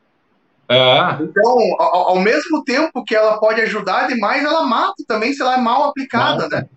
[0.70, 1.18] É.
[1.22, 5.56] Então, ao, ao, mesmo tempo que ela pode ajudar demais, ela mata também se ela
[5.56, 6.62] é mal aplicada, mata.
[6.62, 6.70] né?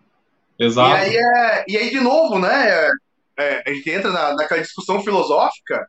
[0.59, 0.91] Exato.
[0.91, 2.71] E aí, é, e aí, de novo, né?
[2.71, 2.91] É,
[3.39, 5.89] é a gente entra na, naquela discussão filosófica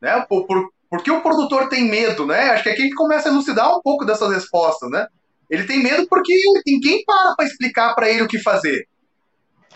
[0.00, 0.24] né?
[0.28, 2.50] Por, por, por que o produtor tem medo, né?
[2.50, 5.06] Acho que aqui a gente começa a elucidar um pouco dessas respostas, né?
[5.48, 6.32] Ele tem medo porque
[6.66, 8.86] ninguém para para explicar para ele o que fazer.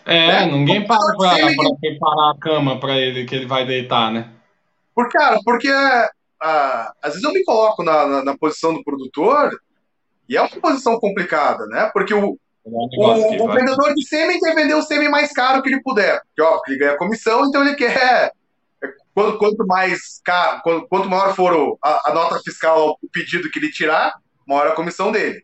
[0.06, 0.46] É, né?
[0.46, 1.36] ninguém para para
[1.80, 4.30] preparar a cama para ele que ele vai deitar, né?
[4.94, 5.68] Por, cara, porque
[6.40, 9.50] ah, às vezes eu me coloco na, na, na, posição do produtor
[10.28, 11.90] e é uma posição complicada, né?
[11.92, 15.68] Porque o, é o, o vendedor de sêmen quer vender o sêmen mais caro que
[15.70, 16.20] ele puder.
[16.20, 18.30] Porque, ó, ele ganha comissão, então ele quer
[19.14, 20.20] quanto, quanto mais
[20.62, 24.12] quanto, quanto maior for a, a, nota fiscal, o pedido que ele tirar,
[24.46, 25.42] maior a comissão dele.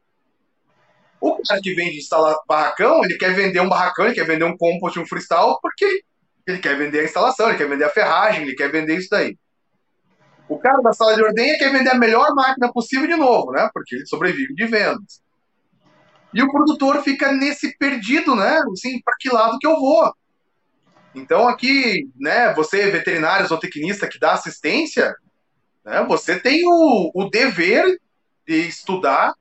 [1.20, 4.56] O cara que vende instalar barracão, ele quer vender um barracão, ele quer vender um
[4.56, 6.02] compost, um freestyle, porque
[6.46, 9.36] ele quer vender a instalação, ele quer vender a ferragem, ele quer vender isso daí.
[10.48, 13.70] O cara da sala de ordenha quer vender a melhor máquina possível de novo, né?
[13.72, 15.22] Porque ele sobrevive de vendas.
[16.34, 18.60] E o produtor fica nesse perdido, né?
[18.72, 20.12] Assim, para que lado que eu vou?
[21.14, 25.14] Então aqui, né, você veterinário ou tecnista que dá assistência,
[25.84, 28.00] né, você tem o, o dever
[28.46, 29.34] de estudar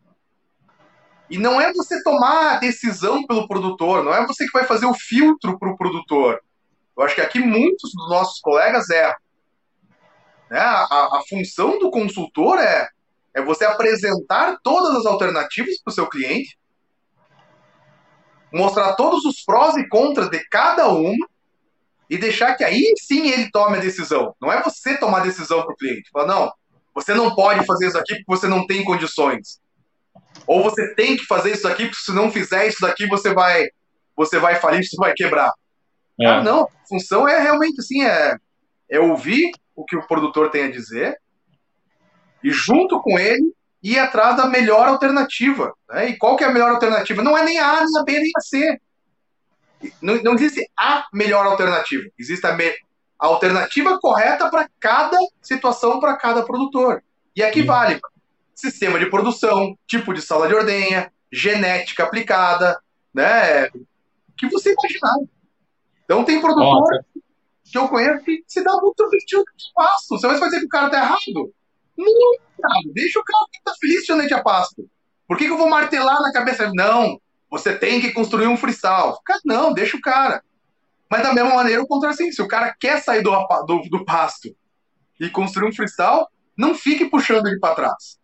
[1.29, 4.87] e não é você tomar a decisão pelo produtor, não é você que vai fazer
[4.87, 6.41] o filtro para o produtor.
[6.97, 9.15] Eu acho que aqui muitos dos nossos colegas erram.
[10.49, 10.59] Né?
[10.59, 12.89] A, a função do consultor é,
[13.33, 16.57] é você apresentar todas as alternativas para o seu cliente,
[18.51, 21.27] mostrar todos os prós e contras de cada uma,
[22.09, 24.35] e deixar que aí sim ele tome a decisão.
[24.41, 26.09] Não é você tomar a decisão para o cliente.
[26.11, 26.51] Falar, não,
[26.93, 29.59] você não pode fazer isso aqui porque você não tem condições.
[30.47, 33.67] Ou você tem que fazer isso aqui porque se não fizer isso daqui você vai
[34.15, 35.53] você vai falir, você vai quebrar.
[36.19, 36.25] É.
[36.25, 38.35] Ah, não, a função é realmente assim, é,
[38.89, 41.17] é ouvir o que o produtor tem a dizer
[42.43, 45.73] e junto com ele ir atrás da melhor alternativa.
[45.89, 46.09] Né?
[46.09, 47.23] E qual que é a melhor alternativa?
[47.23, 48.81] Não é nem a A, nem a B, nem a C.
[50.01, 52.03] Não, não existe a melhor alternativa.
[52.17, 52.69] Existe a, me,
[53.19, 57.03] a alternativa correta para cada situação, para cada produtor.
[57.35, 57.99] E aqui vale
[58.59, 62.77] sistema de produção, tipo de sala de ordenha, genética aplicada,
[63.13, 63.67] né?
[63.67, 65.15] O que você imaginar.
[66.03, 67.05] Então tem produtor Nossa.
[67.63, 70.09] que eu conheço que se dá muito vestido de pasto.
[70.09, 71.53] Você vai fazer que o cara tá errado?
[71.97, 72.81] Não, cara.
[72.93, 74.89] Deixa o cara que tá feliz de a pasto.
[75.27, 76.71] Por que, que eu vou martelar na cabeça?
[76.73, 79.13] Não, você tem que construir um freestyle.
[79.25, 80.43] Cara, não, deixa o cara.
[81.09, 83.31] Mas da mesma maneira, o contrário assim, se o cara quer sair do,
[83.65, 84.55] do, do pasto
[85.19, 88.19] e construir um freestyle, não fique puxando ele para trás.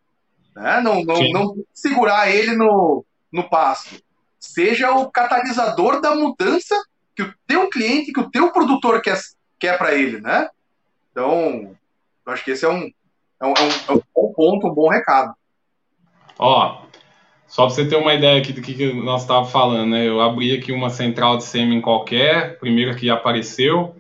[0.56, 0.82] Né?
[0.82, 4.02] Não, não, não segurar ele no, no pasto.
[4.40, 6.76] Seja o catalisador da mudança
[7.16, 9.20] que o teu cliente, que o teu produtor quer,
[9.58, 10.50] quer para ele, né?
[11.12, 11.76] Então,
[12.26, 12.92] eu acho que esse é um,
[13.42, 15.34] é um, é um, bom ponto, um bom recado.
[16.38, 16.85] Ó,
[17.56, 20.06] só para você ter uma ideia aqui do que, que nós estávamos falando, né?
[20.06, 23.96] Eu abri aqui uma central de sêmen qualquer, primeiro que apareceu,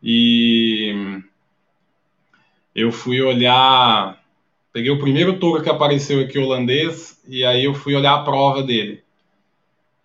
[0.00, 1.20] e
[2.72, 4.22] eu fui olhar,
[4.72, 8.62] peguei o primeiro touro que apareceu aqui holandês, e aí eu fui olhar a prova
[8.62, 9.02] dele.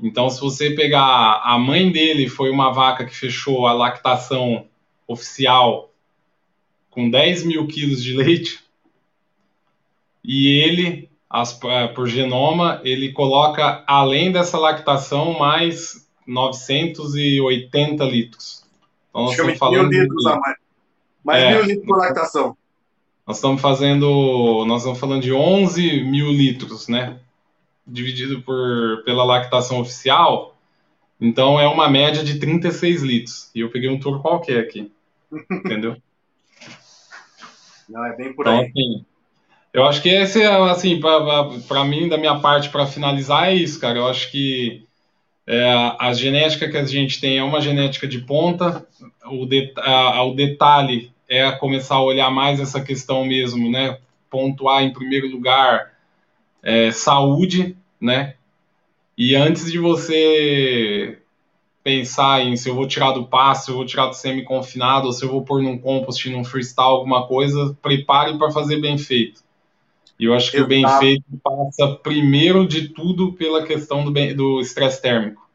[0.02, 4.66] Então, se você pegar a mãe dele, foi uma vaca que fechou a lactação
[5.08, 5.94] oficial
[6.90, 8.64] com 10 mil quilos de leite,
[10.24, 18.66] e ele as, é, por genoma, ele coloca, além dessa lactação, mais 980 litros.
[19.10, 20.58] Então, nós estamos falando mil litros de, a mais.
[21.24, 22.58] Mais é, mil litros por lactação.
[23.28, 27.20] Nós estamos fazendo, nós estamos falando de 11 mil litros, né?
[27.86, 30.56] Dividido por, pela lactação oficial,
[31.20, 33.52] então é uma média de 36 litros.
[33.54, 34.92] E eu peguei um touro qualquer aqui,
[35.52, 35.98] entendeu?
[37.88, 38.68] Não, é bem por então, aí.
[38.68, 39.06] Assim,
[39.74, 44.00] eu acho que esse, assim, para mim, da minha parte, para finalizar, é isso, cara.
[44.00, 44.88] Eu acho que
[45.46, 48.88] é, a genética que a gente tem é uma genética de ponta.
[49.26, 54.00] O, de, a, o detalhe é começar a olhar mais essa questão mesmo, né?
[54.30, 55.94] Pontuar em primeiro lugar
[56.64, 58.36] é, saúde, né?
[59.16, 61.20] E antes de você
[61.84, 65.14] pensar em se eu vou tirar do passe, se eu vou tirar do semi-confinado, ou
[65.14, 69.44] se eu vou pôr num compost, num freestyle, alguma coisa, prepare para fazer bem feito.
[70.20, 70.66] E eu acho que Exato.
[70.66, 75.50] o bem feito passa primeiro de tudo pela questão do estresse térmico.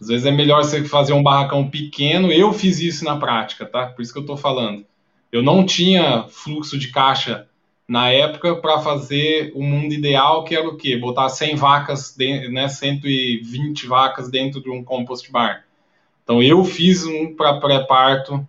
[0.00, 2.32] Às vezes é melhor você fazer um barracão pequeno.
[2.32, 3.86] Eu fiz isso na prática, tá?
[3.86, 4.84] Por isso que eu estou falando.
[5.30, 7.46] Eu não tinha fluxo de caixa
[7.86, 10.96] na época para fazer o mundo ideal, que era o quê?
[10.96, 12.16] Botar 100 vacas,
[12.50, 15.64] né, 120 vacas dentro de um compost bar.
[16.22, 18.46] Então eu fiz um para pré-parto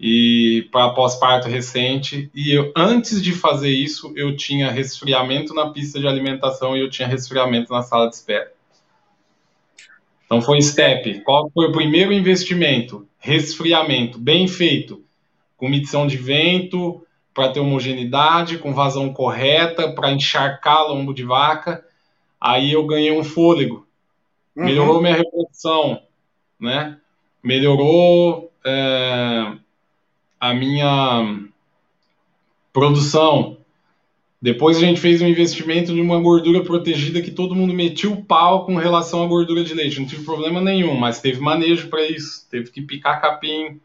[0.00, 5.98] e para pós-parto recente e eu antes de fazer isso eu tinha resfriamento na pista
[5.98, 8.52] de alimentação e eu tinha resfriamento na sala de espera.
[10.24, 11.20] Então foi step.
[11.22, 13.08] Qual foi o primeiro investimento?
[13.18, 15.02] Resfriamento, bem feito,
[15.56, 17.02] com medição de vento
[17.34, 21.84] para ter homogeneidade, com vazão correta, para encharcar lombo de vaca.
[22.40, 23.86] Aí eu ganhei um fôlego,
[24.54, 24.64] uhum.
[24.64, 26.02] melhorou minha reprodução,
[26.60, 26.98] né?
[27.42, 29.52] Melhorou é,
[30.40, 31.44] a minha
[32.72, 33.58] produção,
[34.40, 38.24] depois a gente fez um investimento de uma gordura protegida que todo mundo metia o
[38.24, 39.98] pau com relação à gordura de leite.
[39.98, 42.46] Não tive problema nenhum, mas teve manejo para isso.
[42.48, 43.80] Teve que picar capim,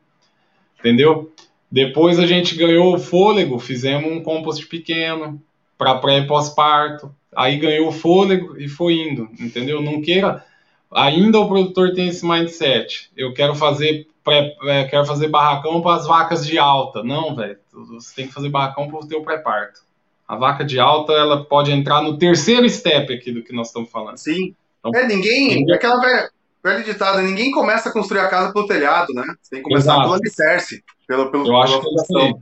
[0.80, 1.32] entendeu?
[1.72, 5.42] Depois a gente ganhou o fôlego, fizemos um compost pequeno
[5.76, 7.12] para pré e pós-parto.
[7.36, 9.82] Aí ganhou o fôlego e foi indo, entendeu?
[9.82, 10.46] Não queira.
[10.92, 13.10] Ainda o produtor tem esse mindset.
[13.18, 17.04] Eu quero fazer pré, é, quero fazer barracão para as vacas de alta.
[17.04, 17.58] Não, velho.
[17.72, 19.82] Você tem que fazer barracão para o teu pré-parto.
[20.28, 23.92] A vaca de alta, ela pode entrar no terceiro step aqui do que nós estamos
[23.92, 24.18] falando.
[24.18, 24.56] Sim.
[24.80, 25.56] Então, é, ninguém.
[25.56, 25.76] Ninguém...
[25.76, 26.30] Aquela velha,
[26.64, 29.24] velha ditada, ninguém começa a construir a casa pelo telhado, né?
[29.42, 30.02] Você tem que começar Exato.
[30.04, 30.84] pelo alicerce.
[31.08, 32.34] Pelo, pelo, eu acho que é aí.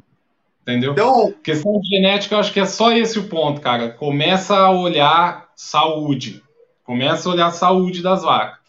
[0.62, 0.92] Entendeu?
[0.92, 3.90] Então, questão de genética, eu acho que é só esse o ponto, cara.
[3.90, 6.44] Começa a olhar saúde.
[6.84, 8.61] Começa a olhar a saúde das vacas.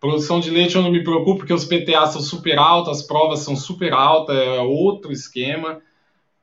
[0.00, 3.40] Produção de leite eu não me preocupo, porque os PTA são super altos, as provas
[3.40, 5.80] são super altas, é outro esquema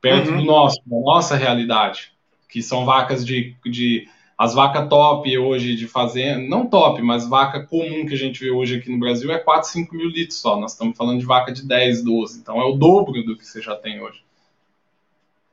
[0.00, 0.38] perto uhum.
[0.38, 2.12] do nosso, da nossa realidade,
[2.48, 7.64] que são vacas de, de as vacas top hoje de fazenda, não top, mas vaca
[7.64, 10.58] comum que a gente vê hoje aqui no Brasil é 4, 5 mil litros só.
[10.58, 12.40] Nós estamos falando de vaca de 10, 12.
[12.40, 14.22] Então é o dobro do que você já tem hoje.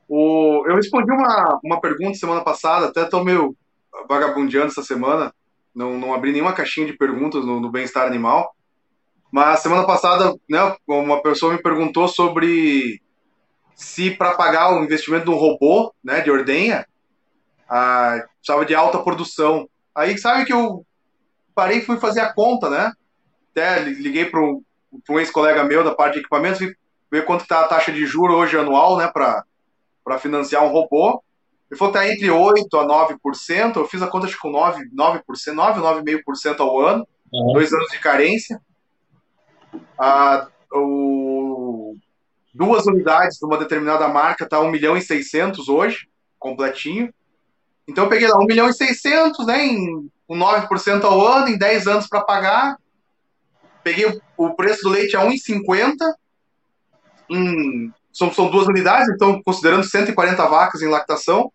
[0.08, 3.56] O, eu respondi uma, uma pergunta semana passada, até estou meio
[4.08, 5.32] vagabundeando essa semana.
[5.74, 8.54] Não, não abri nenhuma caixinha de perguntas no, no bem-estar animal.
[9.30, 13.00] Mas semana passada, né, uma pessoa me perguntou sobre
[13.74, 16.86] se para pagar o investimento de um robô, né, de ordenha,
[17.68, 19.66] ah, precisava de alta produção.
[19.94, 20.84] Aí sabe que eu
[21.54, 22.92] parei e fui fazer a conta, né?
[23.50, 24.62] Até liguei para um,
[25.08, 26.76] um ex-colega meu da parte de equipamentos e
[27.10, 31.22] ver quanto está a taxa de juro hoje anual, né, para financiar um robô.
[31.72, 33.76] Ele falou que está entre 8% a 9%.
[33.76, 37.54] Eu fiz a conta acho, com 9%, 9%, 9, 9,5% ao ano, uhum.
[37.54, 38.60] dois anos de carência.
[39.98, 41.96] Ah, o,
[42.52, 47.10] duas unidades de uma determinada marca tá 1 milhão e 600 hoje, completinho.
[47.88, 51.56] Então eu peguei lá 1 milhão e 600, né, em com 9% ao ano, em
[51.56, 52.76] 10 anos para pagar.
[53.82, 55.96] Peguei o, o, preço do leite a 1,50.
[57.30, 61.50] Em, são, são duas unidades, então considerando 140 vacas em lactação.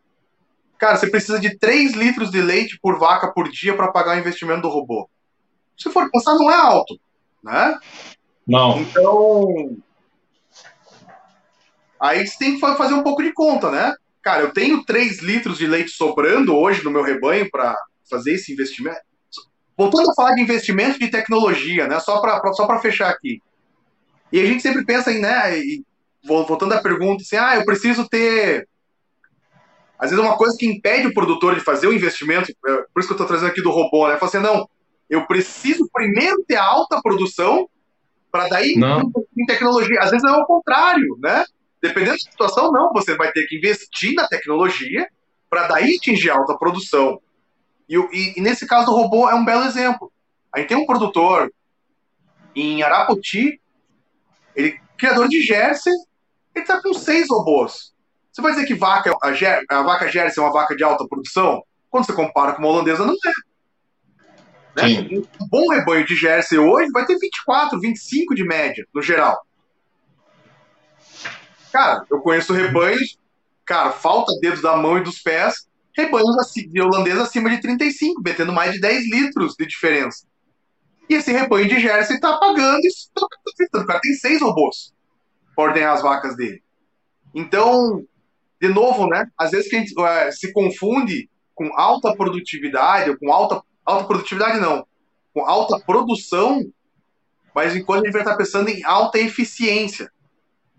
[0.78, 4.20] Cara, você precisa de 3 litros de leite por vaca por dia para pagar o
[4.20, 5.10] investimento do robô.
[5.78, 7.00] Se for pensar, não é alto,
[7.44, 7.80] né?
[8.48, 8.80] Não.
[8.80, 9.78] Então,
[12.00, 13.94] Aí você tem que fazer um pouco de conta, né?
[14.22, 17.76] Cara, eu tenho 3 litros de leite sobrando hoje no meu rebanho para
[18.10, 19.00] fazer esse investimento.
[19.76, 22.00] Voltando a falar de investimento de tecnologia, né?
[22.00, 23.42] Só para só fechar aqui.
[24.32, 25.58] E a gente sempre pensa em, né?
[25.58, 25.84] E,
[26.24, 28.68] voltando à pergunta, assim, ah, eu preciso ter.
[30.00, 33.08] Às vezes, uma coisa que impede o produtor de fazer o investimento, é, por isso
[33.08, 34.18] que eu estou trazendo aqui do robô, né?
[34.18, 34.70] Fala assim, não,
[35.10, 37.68] eu preciso primeiro ter alta produção
[38.32, 39.12] para daí não.
[39.36, 40.00] em tecnologia.
[40.02, 41.43] Às vezes é o contrário, né?
[41.82, 42.91] Dependendo da situação, não.
[42.93, 45.08] Você vai ter que investir na tecnologia
[45.50, 47.20] para daí atingir alta produção.
[47.89, 50.12] E, e, e, nesse caso, o robô é um belo exemplo.
[50.54, 51.52] A gente tem um produtor
[52.54, 53.62] em Arapoti,
[54.56, 55.93] ele criador de Jersey,
[56.56, 57.93] ele está com seis robôs.
[58.38, 61.08] Você vai dizer que vaca, a, Ger, a vaca Jersey é uma vaca de alta
[61.08, 61.64] produção?
[61.90, 63.16] Quando você compara com uma holandesa, não
[64.76, 64.90] é.
[64.90, 65.10] Né?
[65.42, 69.44] Um bom rebanho de Jersey hoje vai ter 24, 25 de média, no geral.
[71.74, 73.18] Cara, eu conheço rebanhos,
[73.66, 75.68] cara, falta dedos da mão e dos pés,
[75.98, 80.28] rebanhos de holandês acima de 35, metendo mais de 10 litros de diferença.
[81.10, 83.10] E esse rebanho de Jersey tá pagando isso.
[83.74, 84.94] O cara tem seis robôs
[85.56, 86.62] para ordenhar as vacas dele.
[87.34, 88.06] Então,
[88.60, 89.28] de novo, né?
[89.38, 94.05] Às vezes que a gente uh, se confunde com alta produtividade, ou com alta, alta
[94.05, 94.86] produtividade não,
[95.34, 96.64] com alta produção,
[97.53, 100.12] mas enquanto a gente vai estar pensando em alta eficiência.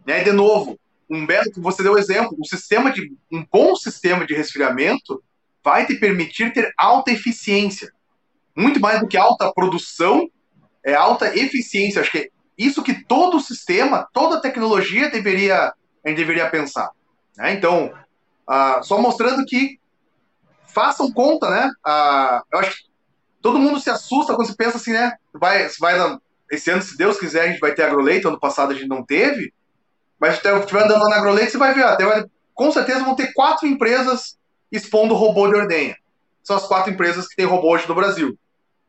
[0.07, 0.22] Né?
[0.22, 0.79] De novo,
[1.11, 5.22] um belo que você deu exemplo, um sistema de um bom sistema de resfriamento
[5.64, 7.93] vai te permitir ter alta eficiência.
[8.57, 10.29] Muito mais do que alta produção,
[10.85, 12.01] é alta eficiência.
[12.01, 15.72] Acho que é isso que todo sistema, toda tecnologia deveria,
[16.05, 16.91] a gente deveria pensar.
[17.39, 17.55] Né?
[17.55, 17.95] Então,
[18.51, 19.78] uh, só mostrando que
[20.66, 21.70] façam conta, né?
[21.86, 22.82] Uh, eu acho que
[23.41, 25.16] todo mundo se assusta quando se pensa assim, né?
[25.32, 26.18] Vai, vai
[26.51, 28.26] esse ano, se Deus quiser, a gente vai ter agroleite.
[28.26, 29.55] Ano passado a gente não teve.
[30.18, 31.97] Mas se estiver andando na agroleite, você vai ver, ó,
[32.53, 34.36] com certeza vão ter quatro empresas
[34.72, 35.97] expondo robô de ordenha.
[36.43, 38.36] São as quatro empresas que têm robô hoje no Brasil.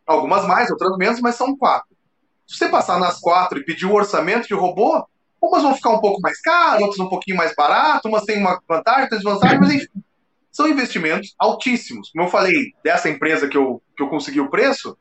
[0.08, 1.96] Algumas mais, outras menos, mas são quatro.
[2.48, 5.06] Se você passar nas quatro e pedir o orçamento de robô,
[5.42, 8.60] umas vão ficar um pouco mais caras, outras um pouquinho mais barato, umas têm uma
[8.68, 10.04] vantagem, outras desvantagem, mas enfim,
[10.52, 12.12] são investimentos altíssimos.
[12.12, 14.98] Como eu falei, dessa empresa que eu, que eu consegui o preço,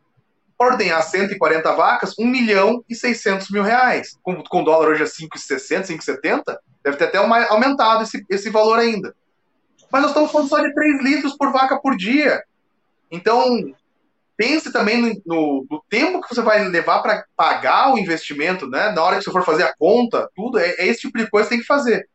[0.59, 4.19] ordenhar 140 vacas, 1 milhão e 600 mil reais.
[4.23, 6.43] Com, com dólar hoje é 5,60, 5,70,
[6.83, 9.15] deve ter até uma, aumentado esse, esse valor ainda.
[9.91, 12.43] Mas nós estamos falando só de 3 litros por vaca por dia.
[13.11, 13.73] Então,
[14.39, 18.93] pense também no, no, no tempo que você vai levar para pagar o investimento, né?
[18.93, 21.49] Na hora que você for fazer a conta, tudo, é, é esse tipo de coisa
[21.49, 22.09] que tem que fazer.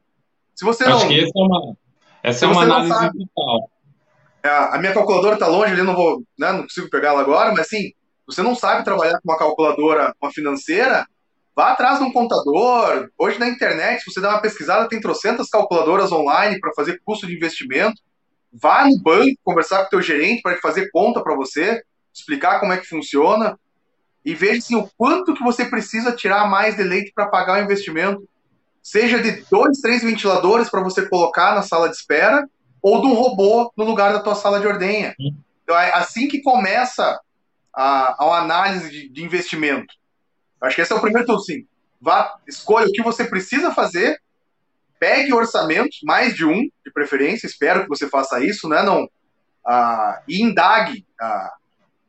[0.56, 1.78] Se você Acho não, que essa é uma,
[2.24, 3.70] essa é uma análise vital.
[4.42, 7.52] É, a minha calculadora está longe, ali não vou, né, não consigo pegar ela agora,
[7.52, 7.92] mas assim,
[8.26, 11.06] você não sabe trabalhar com uma calculadora, uma financeira,
[11.54, 13.10] vá atrás de um contador.
[13.18, 17.28] Hoje na internet, se você dá uma pesquisada, tem trocentas calculadoras online para fazer custo
[17.28, 18.02] de investimento.
[18.52, 21.82] Vá no banco conversar com o teu gerente para fazer conta para você,
[22.14, 23.60] explicar como é que funciona
[24.24, 27.64] e veja assim, o quanto que você precisa tirar mais de leite para pagar o
[27.64, 28.28] investimento.
[28.82, 32.48] Seja de dois, três ventiladores para você colocar na sala de espera
[32.82, 35.16] ou de um robô no lugar da tua sala de ordenha.
[35.64, 37.20] Então é assim que começa
[37.74, 39.94] a, a análise de, de, investimento.
[40.62, 41.66] Acho que esse é o primeiro tudo, sim.
[42.00, 44.22] Vá, escolha o que você precisa fazer,
[45.00, 48.84] pegue orçamentos, mais de um, de preferência, espero que você faça isso, né?
[48.84, 49.10] Não,
[49.66, 51.54] ah, e indague, ah,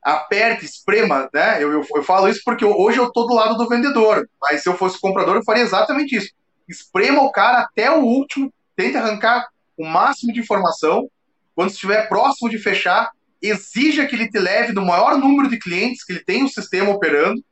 [0.05, 1.62] aperte, esprema, né?
[1.62, 4.68] Eu, eu, eu, falo isso porque hoje eu estou do lado do vendedor, mas se
[4.68, 6.30] eu fosse comprador, eu faria exatamente isso.
[6.68, 9.48] Esprema o cara até o último, tente arrancar
[9.78, 11.09] o máximo de informação.
[11.55, 16.05] Quando estiver próximo de fechar, exija que ele te leve no maior número de clientes
[16.05, 17.42] que ele tem o sistema operando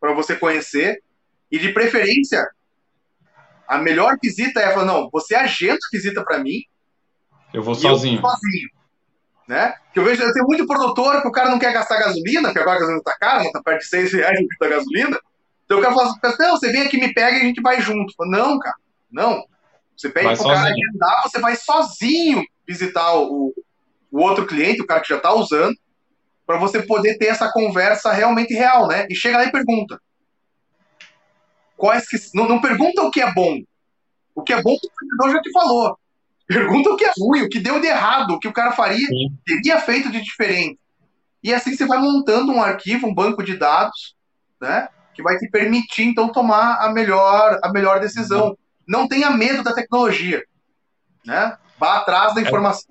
[0.00, 1.02] para você conhecer
[1.50, 2.44] e de preferência
[3.66, 6.62] a melhor visita é falar não você agenda visita para mim
[7.52, 8.79] eu vou sozinho eu vou sozinho
[9.50, 12.48] né que eu vejo eu tenho muito produtor que o cara não quer gastar gasolina
[12.48, 15.18] porque agora a gasolina tá cara está perto de seis reais da gasolina
[15.64, 17.80] então o cara fala assim, não você vem aqui me pega e a gente vai
[17.80, 18.76] junto falo, não cara
[19.10, 19.44] não
[19.96, 23.52] você pede para o cara agendar você vai sozinho visitar o,
[24.10, 25.76] o outro cliente, o cara que já está usando,
[26.46, 29.06] para você poder ter essa conversa realmente real, né?
[29.08, 30.00] E chega lá e pergunta.
[31.76, 32.16] Quais que.
[32.34, 33.58] Não, não pergunta o que é bom.
[34.34, 35.98] O que é bom, o vendedor já te falou.
[36.50, 39.06] Pergunta o que é ruim, o que deu de errado, o que o cara faria,
[39.06, 39.28] Sim.
[39.46, 40.80] teria feito de diferente.
[41.44, 44.16] E assim você vai montando um arquivo, um banco de dados,
[44.60, 44.88] né?
[45.14, 48.58] Que vai te permitir, então, tomar a melhor, a melhor decisão.
[48.84, 50.42] Não tenha medo da tecnologia,
[51.24, 51.56] né?
[51.78, 52.44] Vá atrás da é.
[52.44, 52.82] informação.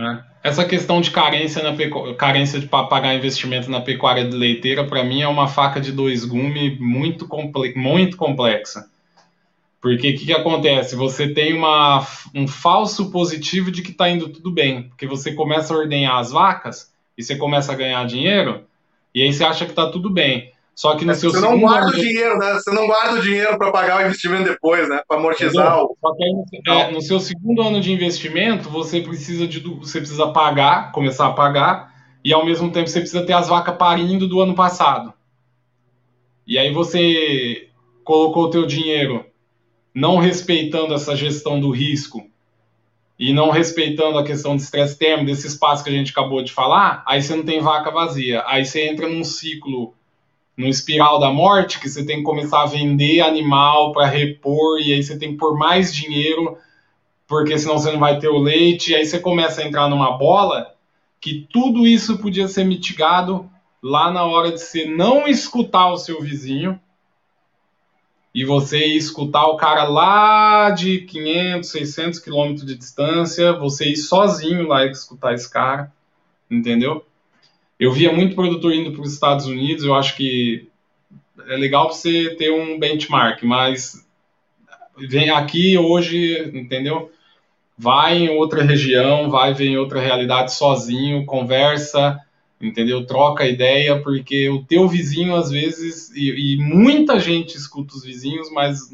[0.00, 0.48] É.
[0.48, 2.14] Essa questão de carência na pecu...
[2.14, 6.80] carência de pagar investimento na pecuária leiteira, para mim, é uma faca de dois gumes
[6.80, 7.74] muito, comple...
[7.76, 8.88] muito complexa.
[9.86, 10.96] Porque o que, que, acontece?
[10.96, 14.88] Você tem uma, um falso positivo de que está indo tudo bem.
[14.88, 18.64] Porque você começa a ordenhar as vacas e você começa a ganhar dinheiro,
[19.14, 20.52] e aí você acha que está tudo bem.
[20.74, 22.54] Só que no é, seu você não guarda o dinheiro, né?
[22.54, 25.00] Você não guarda o dinheiro para pagar o investimento depois, né?
[25.06, 25.96] Para amortizar o.
[26.00, 30.26] Só que aí, é, no seu segundo ano de investimento, você precisa de você precisa
[30.32, 34.40] pagar, começar a pagar, e ao mesmo tempo você precisa ter as vacas parindo do
[34.40, 35.14] ano passado.
[36.44, 37.68] E aí você
[38.02, 39.24] colocou o teu dinheiro
[39.96, 42.28] não respeitando essa gestão do risco
[43.18, 46.52] e não respeitando a questão de estresse térmico, desse espaço que a gente acabou de
[46.52, 48.44] falar, aí você não tem vaca vazia.
[48.46, 49.94] Aí você entra num ciclo
[50.54, 54.92] no espiral da morte, que você tem que começar a vender animal para repor, e
[54.92, 56.58] aí você tem que pôr mais dinheiro,
[57.26, 60.18] porque senão você não vai ter o leite, e aí você começa a entrar numa
[60.18, 60.74] bola
[61.22, 63.48] que tudo isso podia ser mitigado
[63.82, 66.78] lá na hora de você não escutar o seu vizinho
[68.36, 74.68] e você escutar o cara lá de 500, 600 quilômetros de distância, você ir sozinho
[74.68, 75.90] lá escutar esse cara,
[76.50, 77.02] entendeu?
[77.80, 80.68] Eu via muito produtor indo para os Estados Unidos, eu acho que
[81.48, 84.06] é legal você ter um benchmark, mas
[84.98, 87.10] vem aqui hoje, entendeu?
[87.78, 92.20] Vai em outra região, vai ver em outra realidade sozinho, conversa,
[92.60, 93.06] entendeu?
[93.06, 98.50] Troca ideia, porque o teu vizinho, às vezes, e, e, muita gente escuta os vizinhos,
[98.50, 98.90] mas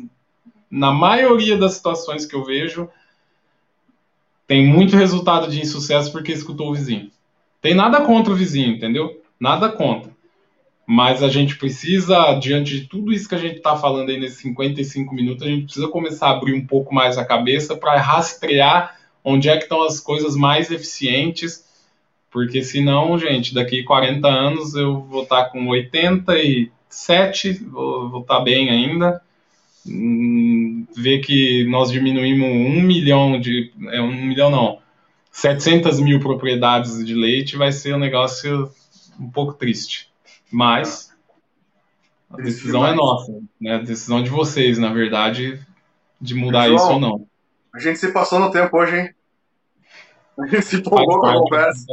[0.71, 2.89] na maioria das situações que eu vejo,
[4.47, 7.11] tem muito resultado de insucesso porque escutou o vizinho.
[7.61, 9.23] Tem nada contra o vizinho, entendeu?
[9.39, 10.11] Nada contra.
[10.85, 14.39] Mas a gente precisa, diante de tudo isso que a gente está falando aí nesses
[14.39, 18.99] 55 minutos, a gente precisa começar a abrir um pouco mais a cabeça para rastrear
[19.25, 21.65] onde é que estão as coisas mais eficientes
[22.33, 28.71] porque senão, gente, daqui 40 anos eu vou estar com 87, vou, vou estar bem
[28.71, 29.21] ainda.
[29.87, 33.71] Hum, ver que nós diminuímos um milhão de.
[33.91, 34.81] É, um milhão não.
[35.31, 38.71] 700 mil propriedades de leite vai ser um negócio
[39.21, 40.11] um pouco triste.
[40.51, 41.13] Mas
[42.31, 43.75] a decisão é nossa, né?
[43.75, 45.61] A decisão de vocês, na verdade,
[46.19, 47.27] de mudar isso ou não.
[47.75, 49.15] A gente se passou no tempo hoje, hein?
[50.63, 51.87] Se empolgou com a conversa.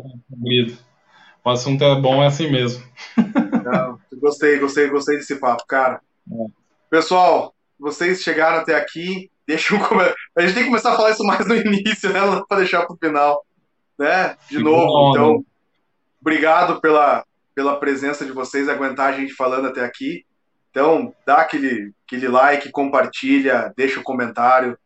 [1.44, 2.84] O assunto é bom, é assim mesmo.
[3.18, 6.02] Não, gostei, gostei, gostei desse papo, cara.
[6.32, 6.46] É.
[6.90, 10.16] Pessoal, vocês chegaram até aqui, deixa um comentário.
[10.36, 12.20] A gente tem que começar a falar isso mais no início, né?
[12.48, 13.46] Para deixar para o final.
[13.98, 14.30] Né?
[14.50, 15.44] De Fico novo, bom, então, né?
[16.22, 20.26] obrigado pela, pela presença de vocês, aguentar a gente falando até aqui.
[20.72, 24.78] Então, dá aquele, aquele like, compartilha, deixa um comentário,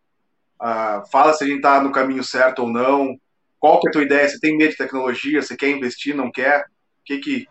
[0.61, 3.19] uh, fala se a gente está no caminho certo ou não,
[3.63, 4.27] qual que é a tua ideia?
[4.27, 5.41] Você tem medo de tecnologia?
[5.41, 6.13] Você quer investir?
[6.13, 6.65] Não quer?
[6.65, 7.47] O que que,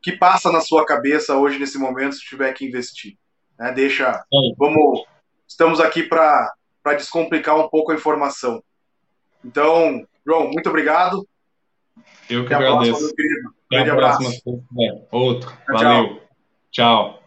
[0.00, 3.18] que passa na sua cabeça hoje nesse momento se tiver que investir?
[3.58, 3.72] Né?
[3.72, 4.24] Deixa,
[4.56, 5.04] vamos,
[5.44, 6.54] estamos aqui para
[6.96, 8.62] descomplicar um pouco a informação.
[9.44, 11.26] Então, João, muito obrigado.
[12.30, 13.00] Eu que Até agradeço.
[13.00, 13.54] Próxima.
[13.66, 14.18] Até Grande abraço.
[14.20, 15.06] Próxima.
[15.10, 15.52] Outro.
[15.66, 16.20] Valeu.
[16.70, 17.10] tchau.
[17.10, 17.25] tchau.